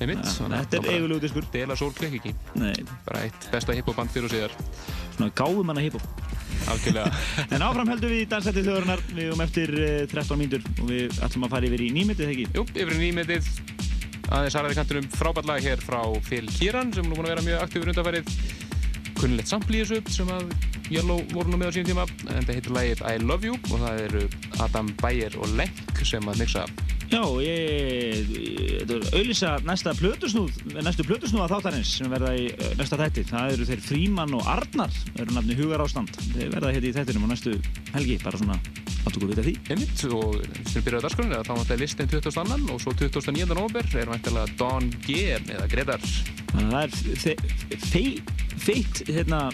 Einmitt, 0.00 0.24
þannig 0.24 0.56
að 0.56 0.70
Þetta 0.72 0.78
er 0.78 0.94
eigulegu 0.94 1.20
diskur. 1.20 1.48
Dela 1.52 1.76
klikk 1.76 2.16
ekki? 2.20 2.32
Nei. 2.56 2.72
Bara 3.04 3.26
eitt 3.26 3.48
besta 3.52 3.76
hiphop 3.76 3.96
band 4.00 4.14
fyrir 4.14 4.30
og 4.30 4.32
síðar. 4.32 4.56
Svona 5.18 5.30
gáðum 5.36 5.72
hana 5.72 5.84
hiphop. 5.84 6.08
Algjörlega. 6.72 7.12
En 7.54 7.64
áfram 7.68 7.92
heldum 7.92 8.12
við 8.14 8.24
í 8.24 8.28
dansætti 8.32 8.64
þjóðarinnar. 8.64 9.04
Við 9.12 9.24
erum 9.28 9.44
eftir 9.44 9.76
uh, 9.76 10.02
13 10.08 10.40
mínútur 10.40 10.64
og 10.80 10.88
við 10.88 11.20
ætlum 11.28 11.44
að 11.44 11.56
fara 11.58 11.68
yfir 11.68 11.84
í 11.84 11.92
nýmitið, 11.92 12.32
ekki? 12.32 12.48
Jú, 12.56 12.64
yfir 12.72 12.96
í 12.96 13.02
nýmitið 13.04 13.50
aðeins 14.26 14.56
aðraði 14.58 14.78
kantunum 14.80 15.10
frábært 15.14 15.48
lag 15.50 15.62
hér 15.62 15.82
frá 15.82 16.00
Phil 16.26 16.46
Kieran 16.50 16.92
sem 16.94 17.06
er 17.06 17.12
búin 17.14 17.28
að 17.28 17.34
vera 17.34 17.44
mjög 17.46 17.62
aktífur 17.66 17.92
undanfærið 17.92 18.32
kunnilegt 19.20 19.50
sampl 19.52 19.76
í 19.76 19.84
þessu 19.84 20.16
sem 20.16 20.32
að 20.34 20.50
Yellow 20.92 21.22
voru 21.32 21.50
nú 21.50 21.58
með 21.60 21.70
á 21.70 21.72
sínum 21.76 21.88
tíma 21.92 22.04
en 22.30 22.36
þetta 22.42 22.54
heitir 22.58 22.74
lagið 22.76 23.00
I 23.10 23.16
Love 23.24 23.48
You 23.48 23.56
og 23.72 23.80
það 23.82 24.02
eru 24.06 24.26
Adam 24.62 24.92
Beyer 25.02 25.34
og 25.42 25.50
Lenk 25.58 26.02
sem 26.06 26.28
að 26.30 26.42
mixa 26.44 26.66
Já, 27.06 27.20
ég, 27.38 28.30
þetta 28.80 28.94
er 28.96 29.04
auðlýsa 29.14 29.50
næsta 29.62 29.92
plötusnúð, 29.94 30.56
næstu 30.82 31.04
plötusnúða 31.06 31.46
þáttarins 31.52 31.92
sem 32.00 32.10
verða 32.10 32.32
í 32.34 32.48
uh, 32.50 32.72
næsta 32.80 32.98
þætti. 32.98 33.22
Það 33.28 33.52
eru 33.54 33.66
þeir 33.68 33.82
Fríman 33.84 34.34
og 34.34 34.48
Arnar, 34.50 34.96
eru 35.14 35.36
nafni 35.36 35.54
Hugar 35.54 35.84
Ástand. 35.84 36.10
Þeir 36.32 36.50
verða 36.56 36.72
hérna 36.74 36.90
í 36.90 36.96
þættinum 36.96 37.28
á 37.28 37.28
næstu 37.30 37.54
helgi, 37.94 38.16
bara 38.24 38.40
svona 38.42 38.58
áttu 38.58 39.20
okkur 39.20 39.30
vita 39.30 39.44
því. 39.46 39.54
Einmitt 39.70 40.02
og 40.10 40.34
sem 40.66 40.82
byrjaði 40.82 40.98
að 40.98 41.06
dagskrunni 41.06 41.38
þá 41.46 41.52
vantar 41.60 41.80
listin 41.84 42.10
20. 42.10 42.66
og 42.74 42.82
svo 42.82 42.96
29. 42.98 43.46
november 43.54 43.90
er 44.02 44.10
vantilega 44.10 44.58
Don 44.58 44.90
G 45.06 45.20
eða 45.38 45.70
Gretar 45.70 46.02
Þannig 46.02 46.66
að 46.66 46.74
það 46.74 46.82
er 46.82 47.22
fe- 47.22 47.38
fe- 47.86 48.58
feitt 48.66 49.04
hérna 49.14 49.44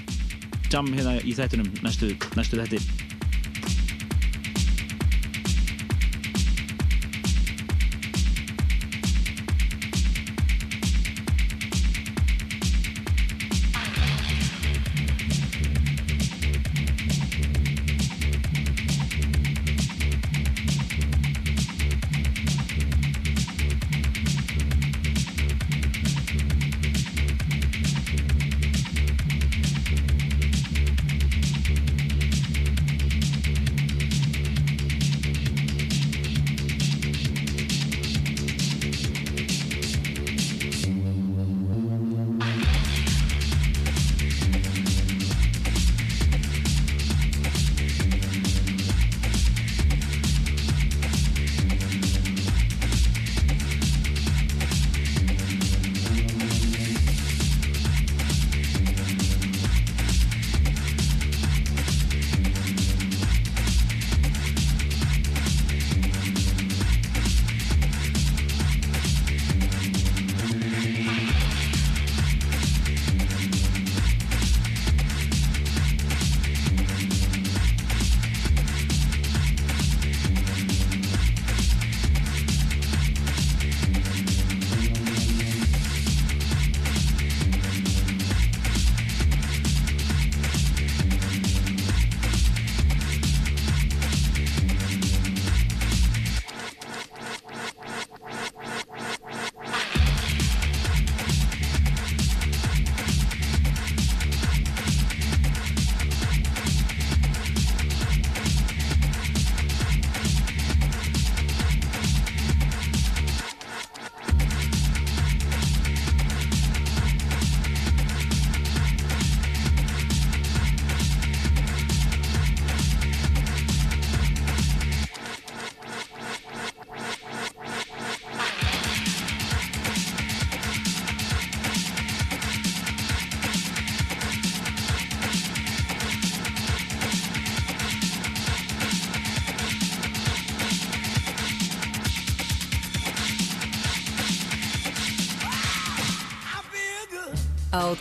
jam 0.72 0.88
hérna 0.96 1.18
í 1.20 1.34
þættinum 1.36 1.68
næstu, 1.84 2.14
næstu 2.38 2.60
þætti. 2.60 3.11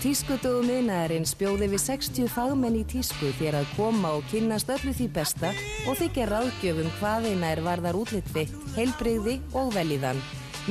Á 0.01 0.09
tískudögum 0.09 0.65
yðnaðarins 0.65 1.35
bjóði 1.37 1.67
við 1.69 1.81
60 1.83 2.29
fagmenn 2.33 2.79
í 2.79 2.81
tísku 2.89 3.27
þér 3.37 3.59
að 3.59 3.73
koma 3.75 4.15
og 4.17 4.23
kynnast 4.31 4.71
öllu 4.73 4.95
því 4.97 5.05
besta 5.13 5.51
og 5.85 5.99
þykja 5.99 6.25
ráðgjöfum 6.31 6.87
hvað 6.95 7.27
eina 7.29 7.51
er 7.53 7.61
varðar 7.61 7.99
útlitt 7.99 8.31
þitt, 8.33 8.55
heilbrigði 8.73 9.35
og 9.53 9.69
velíðan. 9.75 10.17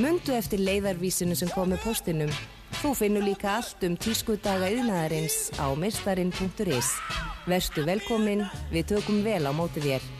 Mundu 0.03 0.35
eftir 0.35 0.59
leiðarvísinu 0.59 1.39
sem 1.39 1.53
kom 1.55 1.71
með 1.71 1.79
postinum. 1.85 2.35
Þú 2.81 2.91
finnur 2.99 3.23
líka 3.23 3.53
allt 3.61 3.87
um 3.87 3.95
tískudaga 3.95 4.67
yðnaðarins 4.67 5.39
á 5.63 5.71
meistarin.is. 5.79 6.91
Verstu 7.47 7.87
velkomin, 7.87 8.43
við 8.75 8.97
tökum 8.97 9.23
vel 9.23 9.45
á 9.47 9.55
móti 9.55 9.79
þér. 9.87 10.11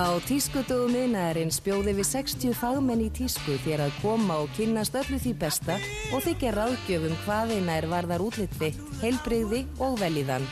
Á 0.00 0.16
tískudögum 0.24 0.94
yðnaðarins 0.96 1.58
bjóði 1.60 1.92
við 1.98 2.06
60 2.08 2.54
fagmenn 2.56 3.02
í 3.04 3.10
tísku 3.12 3.58
þér 3.66 3.82
að 3.84 3.96
koma 4.00 4.38
og 4.40 4.52
kynnast 4.56 4.94
öllu 4.96 5.18
því 5.20 5.32
besta 5.42 5.74
og 6.16 6.22
þykja 6.24 6.54
ráðgjöfum 6.56 7.18
hvað 7.26 7.52
eina 7.58 7.74
er 7.76 7.86
varðar 7.90 8.24
útlitt 8.24 8.54
þitt, 8.56 8.78
heilbrigði 9.02 9.66
og 9.84 9.98
velíðan. 10.00 10.46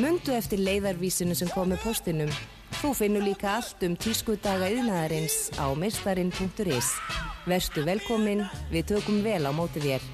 Mundu 0.00 0.32
eftir 0.32 0.62
leiðarvísinu 0.64 1.36
sem 1.36 1.50
kom 1.52 1.68
með 1.74 1.82
postinum. 1.84 2.32
Þú 2.78 2.92
finnur 2.96 3.26
líka 3.26 3.58
allt 3.58 3.84
um 3.84 3.92
tískudaga 3.92 4.70
yðnaðarins 4.72 5.52
á 5.60 5.68
meistarin.is. 5.76 6.88
Verstu 7.44 7.84
velkomin, 7.84 8.46
við 8.72 8.94
tökum 8.94 9.20
vel 9.26 9.44
á 9.44 9.52
móti 9.52 9.84
þér. 9.84 10.08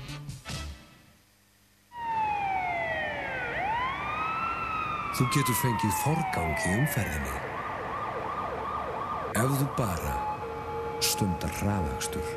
Þú 5.15 5.31
getur 5.31 5.63
fengið 5.63 5.97
forgang 6.03 6.59
í 6.59 6.77
umferðinni. 6.81 7.50
Ef 9.31 9.51
þú 9.61 9.67
bara 9.77 10.15
stundar 10.99 11.53
hraðakstur. 11.61 12.31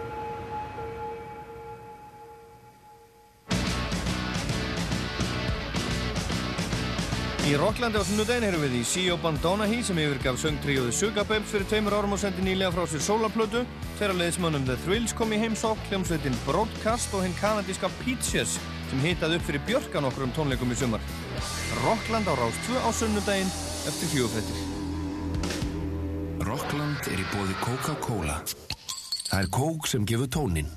Í 7.43 7.55
Rocklandi 7.59 7.97
á 7.97 8.05
sunnudaginn 8.05 8.45
erum 8.45 8.61
við 8.63 8.75
í 8.77 8.83
Sio 8.88 9.17
Bandonahy 9.23 9.81
sem 9.83 9.97
yfirgaf 9.99 10.38
söngtríóðu 10.39 10.93
Sugababes 10.93 11.49
fyrir 11.49 11.65
tveimur 11.72 11.97
árum 11.97 12.13
og 12.13 12.22
sendi 12.22 12.45
nýlega 12.45 12.72
frá 12.75 12.85
sér 12.88 13.03
sólaplötu. 13.07 13.63
Þeirra 13.97 14.19
leiðismönnum 14.19 14.69
The 14.69 14.77
Thrills 14.85 15.15
kom 15.17 15.33
í 15.33 15.41
heimsók, 15.41 15.81
hljómsveitin 15.89 16.38
Broadcast 16.45 17.17
og 17.17 17.25
hinn 17.25 17.35
kanadíska 17.41 17.89
Peaches 18.03 18.59
sem 18.91 19.01
hitað 19.01 19.39
upp 19.39 19.49
fyrir 19.49 19.65
björkan 19.65 20.11
okkur 20.11 20.30
um 20.30 20.38
tónleikum 20.38 20.72
í 20.72 20.77
sumar. 20.77 21.03
Rockland 21.81 22.30
á 22.30 22.38
Rás 22.38 22.63
2 22.69 22.85
á 22.85 22.89
sunnudaginn 22.93 23.51
eftir 23.89 24.13
fjóðfettir. 24.13 24.72
Rockland 26.43 27.07
er 27.07 27.22
í 27.22 27.25
bóði 27.31 27.53
Coca-Cola. 27.61 28.41
Það 29.30 29.39
er 29.39 29.49
kók 29.53 29.88
sem 29.88 30.03
gefur 30.07 30.27
tónin. 30.27 30.72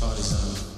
Það 0.00 0.75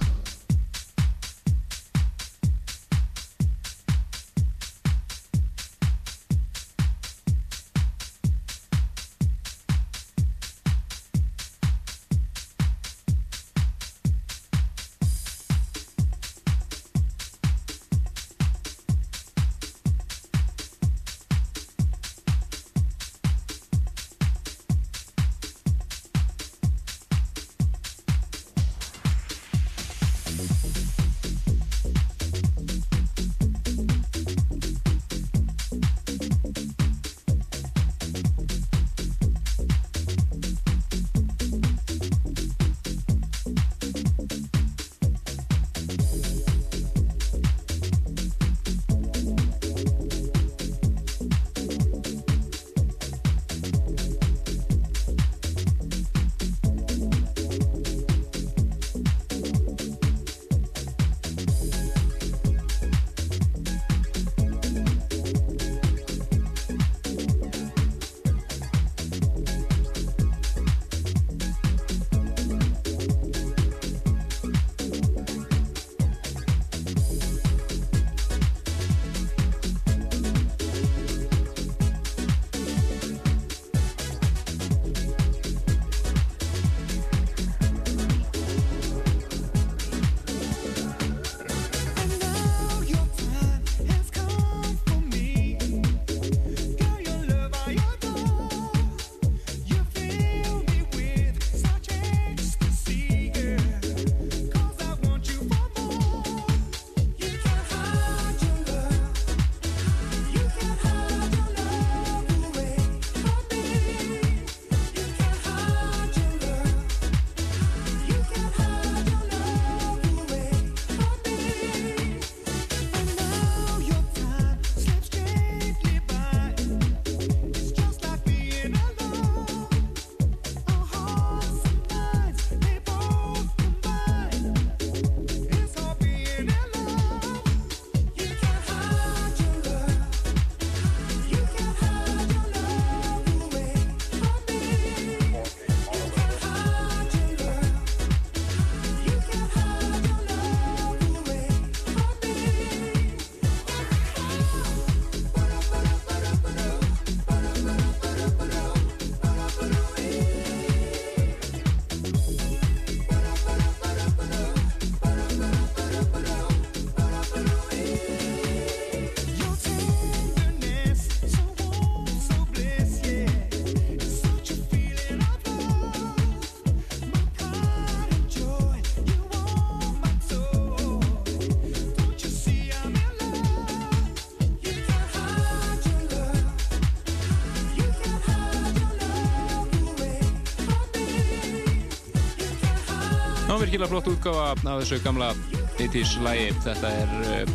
virkilega 193.88 194.02
flott 194.02 194.08
útgáfa 194.12 194.52
af 194.52 194.82
þessu 194.82 194.98
gamla 195.02 195.34
80s 195.78 196.18
lægi. 196.22 196.48
Þetta 196.64 196.88
er 196.88 197.10
uh, 197.24 197.48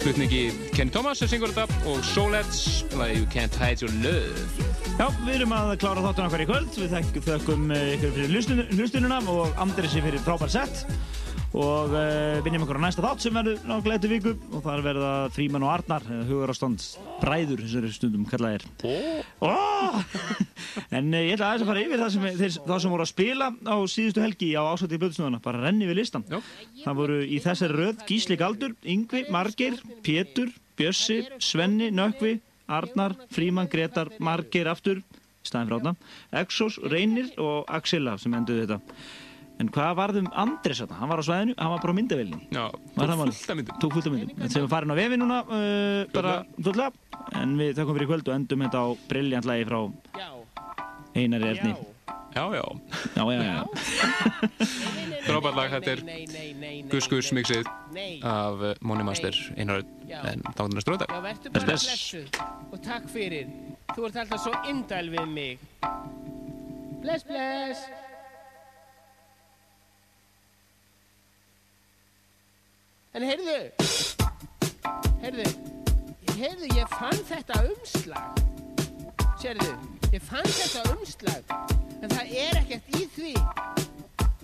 flutningi 0.00 0.42
Kenny 0.72 0.90
Thomas 0.90 1.20
sem 1.20 1.28
syngur 1.28 1.52
þetta 1.52 1.66
og 1.90 2.04
Solettes, 2.04 2.84
You 2.92 3.26
Can't 3.28 3.54
Hide 3.60 3.84
Your 3.84 3.92
Love. 4.00 4.68
Já, 4.96 5.08
við 5.24 5.34
erum 5.34 5.52
að 5.56 5.74
klára 5.80 6.04
þáttun 6.04 6.28
okkar 6.28 6.44
í 6.44 6.48
kvöld. 6.48 6.72
Við 6.76 6.96
þekkum, 7.26 7.68
eh, 7.72 7.94
ykkur 7.96 8.14
fyrir 8.16 8.32
hlustun, 8.32 8.64
hlustununa 8.72 9.20
og 9.28 9.60
Andresi 9.60 10.00
fyrir 10.04 10.20
frábær 10.24 10.52
sett. 10.52 10.86
Og 11.50 11.90
uh, 11.90 12.38
vinnjum 12.44 12.62
okkur 12.62 12.78
á 12.78 12.82
næsta 12.84 13.02
þátt 13.02 13.24
sem 13.24 13.34
verður 13.34 13.56
náttúrulega 13.66 13.98
eftir 13.98 14.12
viku 14.12 14.32
og 14.54 14.60
þar 14.62 14.82
verða 14.84 15.12
Fríman 15.34 15.64
og 15.66 15.72
Arnar, 15.72 16.04
eða 16.06 16.26
hugar 16.28 16.52
ástand 16.52 16.84
bræður, 17.18 17.62
þessari 17.64 17.90
stundum 17.94 18.26
kallað 18.30 18.60
er. 18.60 18.66
Oh! 19.42 19.96
en 20.96 21.08
uh, 21.10 21.22
ég 21.24 21.34
ætla 21.34 21.48
aðeins 21.48 21.64
að 21.64 21.72
fara 21.72 21.82
yfir 21.82 22.02
það 22.04 22.12
sem, 22.14 22.26
þeir, 22.38 22.58
það 22.68 22.82
sem 22.84 22.94
voru 22.94 23.06
að 23.06 23.10
spila 23.10 23.48
á 23.66 23.76
síðustu 23.90 24.22
helgi 24.22 24.50
á 24.54 24.62
ásvætti 24.62 24.94
í 24.94 25.02
blöðsnöðuna, 25.02 25.40
bara 25.42 25.62
renni 25.64 25.88
við 25.90 25.98
listan. 26.04 26.26
Já. 26.30 26.38
Það 26.84 27.00
voru 27.00 27.16
í 27.26 27.40
þessari 27.42 27.78
röð 27.80 28.04
Gísli 28.06 28.38
Galdur, 28.38 28.76
Yngvi, 28.94 29.24
Margeir, 29.34 29.80
Pétur, 30.06 30.52
Bjössi, 30.78 31.24
Svenni, 31.42 31.90
Nökkvi, 31.90 32.36
Arnar, 32.70 33.16
Fríman, 33.34 33.66
Gretar, 33.72 34.12
Margeir 34.22 34.70
aftur, 34.70 35.02
staðin 35.42 35.66
fyrir 35.66 35.80
átna, 35.80 35.96
Exos, 36.44 36.78
Reynir 36.92 37.34
og 37.42 37.66
Axilla 37.66 38.14
sem 38.22 38.38
enduðu 38.38 38.68
þetta. 38.68 39.26
En 39.60 39.68
hvað 39.74 39.92
varðum 39.98 40.28
Andres 40.40 40.80
þetta? 40.80 40.96
Hann 40.96 41.10
var 41.10 41.20
á 41.20 41.24
svæðinu, 41.26 41.54
hann 41.58 41.72
var 41.74 41.82
bara 41.82 41.92
á 41.92 41.98
myndavelinni. 41.98 42.40
Já, 42.48 42.64
tók 42.96 43.10
fullt 43.20 43.52
af 43.52 43.58
myndum. 43.58 43.78
Tók 43.82 43.92
fullt 43.96 44.08
af 44.08 44.14
myndum. 44.14 44.38
Þetta 44.40 44.54
sem 44.54 44.64
er 44.64 44.72
farin 44.72 44.94
á 44.94 44.96
vefi 44.96 45.18
núna, 45.20 45.40
uh, 45.44 46.02
bara 46.14 46.34
fulla. 46.56 46.88
En 47.36 47.54
við 47.60 47.74
þakkum 47.76 47.98
fyrir 47.98 48.08
í 48.08 48.10
kvöld 48.14 48.30
og 48.30 48.36
endum 48.38 48.64
þetta 48.64 48.80
á 48.80 48.88
brilljant 49.10 49.48
lagi 49.50 49.68
frá 49.68 49.80
Einari 51.20 51.50
Erni. 51.50 51.74
Já, 52.30 52.44
já. 52.54 52.64
Já, 53.16 53.24
já, 53.34 53.40
já. 53.42 53.64
Frábært 55.26 55.56
lag, 55.58 55.72
þetta 55.74 55.92
er 55.92 56.02
Gus 56.88 57.08
Gus 57.10 57.32
mixið 57.36 57.68
af 58.24 58.62
uh, 58.62 58.74
Money 58.80 59.04
Master 59.04 59.36
Einar 59.56 59.82
en 60.08 60.44
næstu 60.72 60.94
röða. 60.94 61.10
Já, 61.10 61.20
verður 61.26 61.56
bara 61.58 61.66
blessuð 61.74 62.40
og 62.70 62.78
takk 62.86 63.10
fyrir. 63.12 63.50
Þú 63.92 64.06
ert 64.08 64.22
alltaf 64.24 64.46
svo 64.46 64.54
indæl 64.70 65.10
við 65.12 65.34
mig. 65.34 65.66
Bless, 67.02 67.26
bless. 67.26 67.90
En 73.10 73.24
heyrðu, 73.26 73.54
heyrðu, 75.18 75.44
heyrðu, 76.38 76.68
ég 76.78 76.92
fann 76.92 77.16
þetta 77.26 77.56
umslag. 77.66 78.44
Sérðu, 79.42 79.72
ég 80.12 80.22
fann 80.22 80.46
þetta 80.46 80.84
umslag, 80.92 81.50
en 81.98 82.06
það 82.12 82.30
er 82.44 82.60
ekkert 82.60 82.94
í 82.94 83.08
því. 83.16 83.32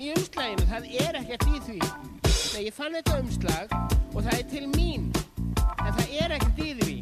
Í 0.03 0.11
umslaginu, 0.17 0.67
það 0.73 0.89
er 0.99 1.21
ekkert 1.21 1.47
í 1.47 1.61
því. 1.69 1.79
Nei, 2.27 2.65
ég 2.67 2.75
fann 2.75 2.99
þetta 2.99 3.21
umslag 3.23 3.77
og 3.77 4.19
það 4.19 4.35
er 4.35 4.45
til 4.51 4.67
mín, 4.75 5.07
en 5.55 5.95
það 6.01 6.19
er 6.25 6.37
ekkert 6.41 6.59
í 6.67 6.75
því. 6.81 6.99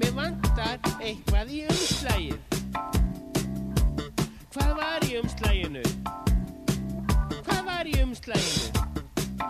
Mér 0.00 0.16
vantar 0.16 0.80
eitthvað 1.04 1.52
í 1.52 1.66
umslagið. 1.68 2.40
Hvað 4.56 4.72
var 4.80 5.04
í 5.04 5.12
umslaginu? 5.20 5.84
Hvað 7.44 7.62
var 7.68 7.92
í 7.92 8.00
umslaginu? 8.08 8.88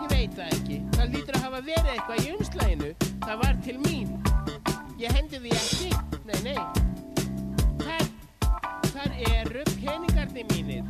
Ég 0.03 0.09
veit 0.11 0.35
það 0.35 0.47
ekki. 0.51 0.64
Það 1.05 1.13
lítur 1.13 1.35
að 1.37 1.43
hafa 1.45 1.59
verið 1.61 1.89
eitthvað 1.91 2.21
í 2.23 2.29
umslaginu. 2.33 2.87
Það 3.21 3.41
var 3.41 3.57
til 3.61 3.73
mín. 3.77 4.13
Ég 4.97 5.11
hendi 5.13 5.37
því 5.43 5.51
ekki. 5.53 5.89
Nei, 6.25 6.39
nei. 6.41 6.57
Þar, 7.83 8.07
þar 8.89 9.13
eru 9.35 9.65
peningarnir 9.75 10.47
mínir. 10.49 10.81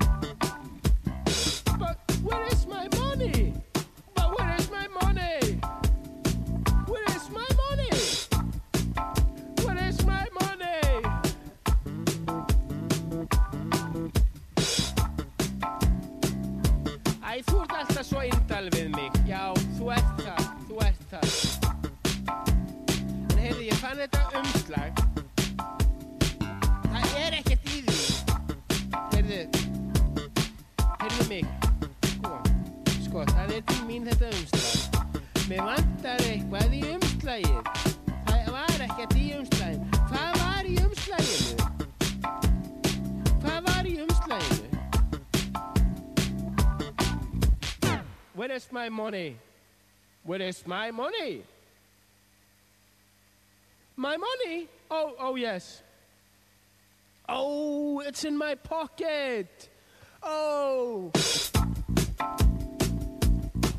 But 1.76 2.00
where 2.24 2.48
is 2.48 2.64
my 2.64 2.88
money? 2.96 3.60
But 4.16 4.32
where 4.38 4.56
is 4.56 4.72
my 4.72 4.88
money? 4.96 5.60
Where 6.88 7.12
is 7.12 7.28
my 7.36 7.50
money? 7.60 7.92
Where 9.68 9.84
is 9.84 10.00
my 10.08 10.24
money? 10.40 10.80
Æ, 17.20 17.44
þú 17.52 17.68
ert 17.68 17.78
alltaf 17.84 18.08
svo 18.08 18.24
indal 18.32 18.72
við 18.80 18.96
mig. 18.96 19.15
Umslag. 24.40 24.92
Það 26.92 27.16
er 27.22 27.38
ekkert 27.40 27.70
í 27.72 27.82
því. 27.86 27.98
Heyrðu, 29.14 29.42
heyrðu 31.02 31.26
mig. 31.30 31.46
Sko, 32.10 32.34
sko, 33.06 33.26
það 33.32 33.56
er 33.58 33.64
til 33.72 33.82
mín 33.88 34.04
þetta 34.10 34.28
umslag. 34.34 34.66
Mér 35.50 35.62
vantar 35.70 36.20
eitthvað 36.26 36.74
í 36.74 36.84
umslagið. 36.96 37.64
Það 38.26 38.52
var 38.58 38.86
ekkert 38.90 39.18
í 39.22 39.26
umslagið. 39.40 39.82
Hvað 40.12 40.32
var 40.42 40.64
í 40.66 40.76
umslaginu? 40.84 41.56
Hvað 43.42 43.60
var 43.70 43.84
í 43.90 43.98
umslaginu? 44.06 44.70
Where 48.36 48.56
is 48.56 48.72
my 48.72 48.90
money? 48.90 49.38
Where 50.24 50.42
is 50.42 50.66
my 50.68 50.92
money? 50.92 51.44
My 53.98 54.18
money? 54.18 54.68
Oh, 54.92 55.14
oh 55.20 55.36
yes. 55.36 55.82
Oh, 57.30 58.02
it's 58.02 58.26
in 58.26 58.38
my 58.38 58.56
pocket. 58.56 59.70
Oh. 60.22 61.12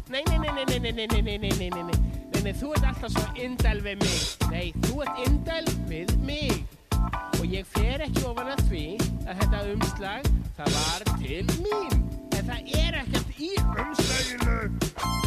Nei, 0.09 0.23
nei, 0.27 0.39
nei, 0.39 0.53
nei, 0.53 0.65
nei, 0.65 0.78
nei, 0.78 0.93
nei, 0.93 1.07
nei, 1.07 1.20
nei, 1.23 1.39
nei, 1.39 1.51
nei, 1.51 1.70
nei, 1.70 1.83
nei, 1.83 2.43
nei, 2.43 2.55
þú 2.57 2.73
ert 2.78 2.89
alltaf 2.89 3.12
svo 3.12 3.27
indæl 3.36 3.83
við 3.85 4.01
mig. 4.07 4.25
Nei, 4.55 4.73
þú 4.86 5.05
ert 5.05 5.23
indæl 5.27 5.69
við 5.91 6.17
mig. 6.25 6.65
Og 7.36 7.45
ég 7.53 7.69
fer 7.77 8.07
ekki 8.07 8.25
ofan 8.25 8.55
að 8.55 8.65
því 8.70 8.86
að 9.27 9.45
þetta 9.45 9.62
umslag, 9.75 10.33
það 10.57 10.81
var 10.81 11.07
til 11.20 11.45
mín. 11.61 12.03
En 12.33 12.51
það 12.51 12.75
er 12.81 13.01
ekkert 13.05 13.36
í 13.36 13.55
umslaginu. 13.61 15.26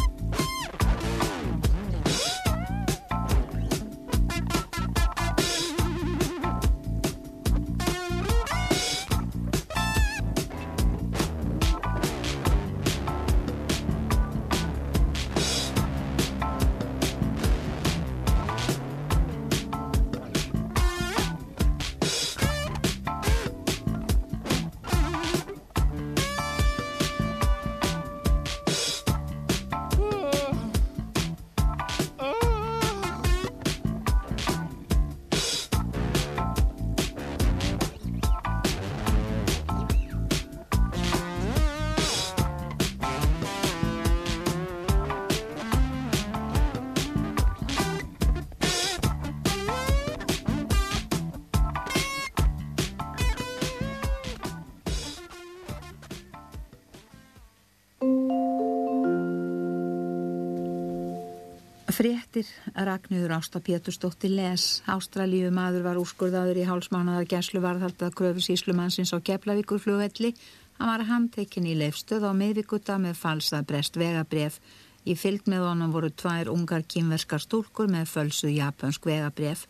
Fréttir 62.00 62.46
Ragnhjóður 62.72 63.34
Ásta 63.36 63.60
Pétursdóttir 63.60 64.30
les 64.32 64.62
Ástralíu 64.88 65.50
maður 65.52 65.82
var 65.84 65.98
úrskurðaður 66.00 66.62
í 66.62 66.64
hálsmánaðar 66.64 67.26
gæslu 67.28 67.60
varðhaldað 67.60 68.14
kröfu 68.16 68.44
síslumannsins 68.46 69.12
á 69.12 69.20
Keflavíkur 69.20 69.82
flugvelli. 69.84 70.30
Hann 70.78 70.88
var 70.88 71.04
handtekinn 71.10 71.68
í 71.68 71.76
leifstöð 71.76 72.24
á 72.24 72.32
miðvikuta 72.32 72.96
með 72.96 73.20
falsað 73.20 73.68
brest 73.68 74.00
vegabref. 74.00 74.56
Í 75.04 75.12
fylg 75.12 75.44
með 75.44 75.66
honum 75.66 75.92
voru 75.92 76.08
tvær 76.08 76.48
ungar 76.48 76.88
kynverskar 76.88 77.44
stúlkur 77.44 77.92
með 77.92 78.08
fölsuð 78.14 78.56
japansk 78.56 79.04
vegabref. 79.04 79.66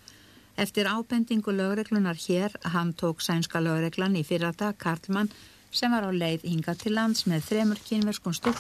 Eftir 0.54 0.86
ábendingu 0.86 1.50
lögreglunar 1.50 2.14
hér, 2.28 2.54
hann 2.62 2.94
tók 2.94 3.26
sænska 3.26 3.58
lögreglan 3.58 4.14
í 4.14 4.22
fyrrata 4.22 4.70
Karlmann 4.78 5.34
sem 5.74 5.90
var 5.90 6.06
á 6.06 6.10
leið 6.14 6.46
hinga 6.46 6.78
til 6.78 6.94
lands 6.94 7.26
með 7.26 7.42
þremur 7.50 7.82
kynverskun 7.90 8.38
stúlkum 8.38 8.58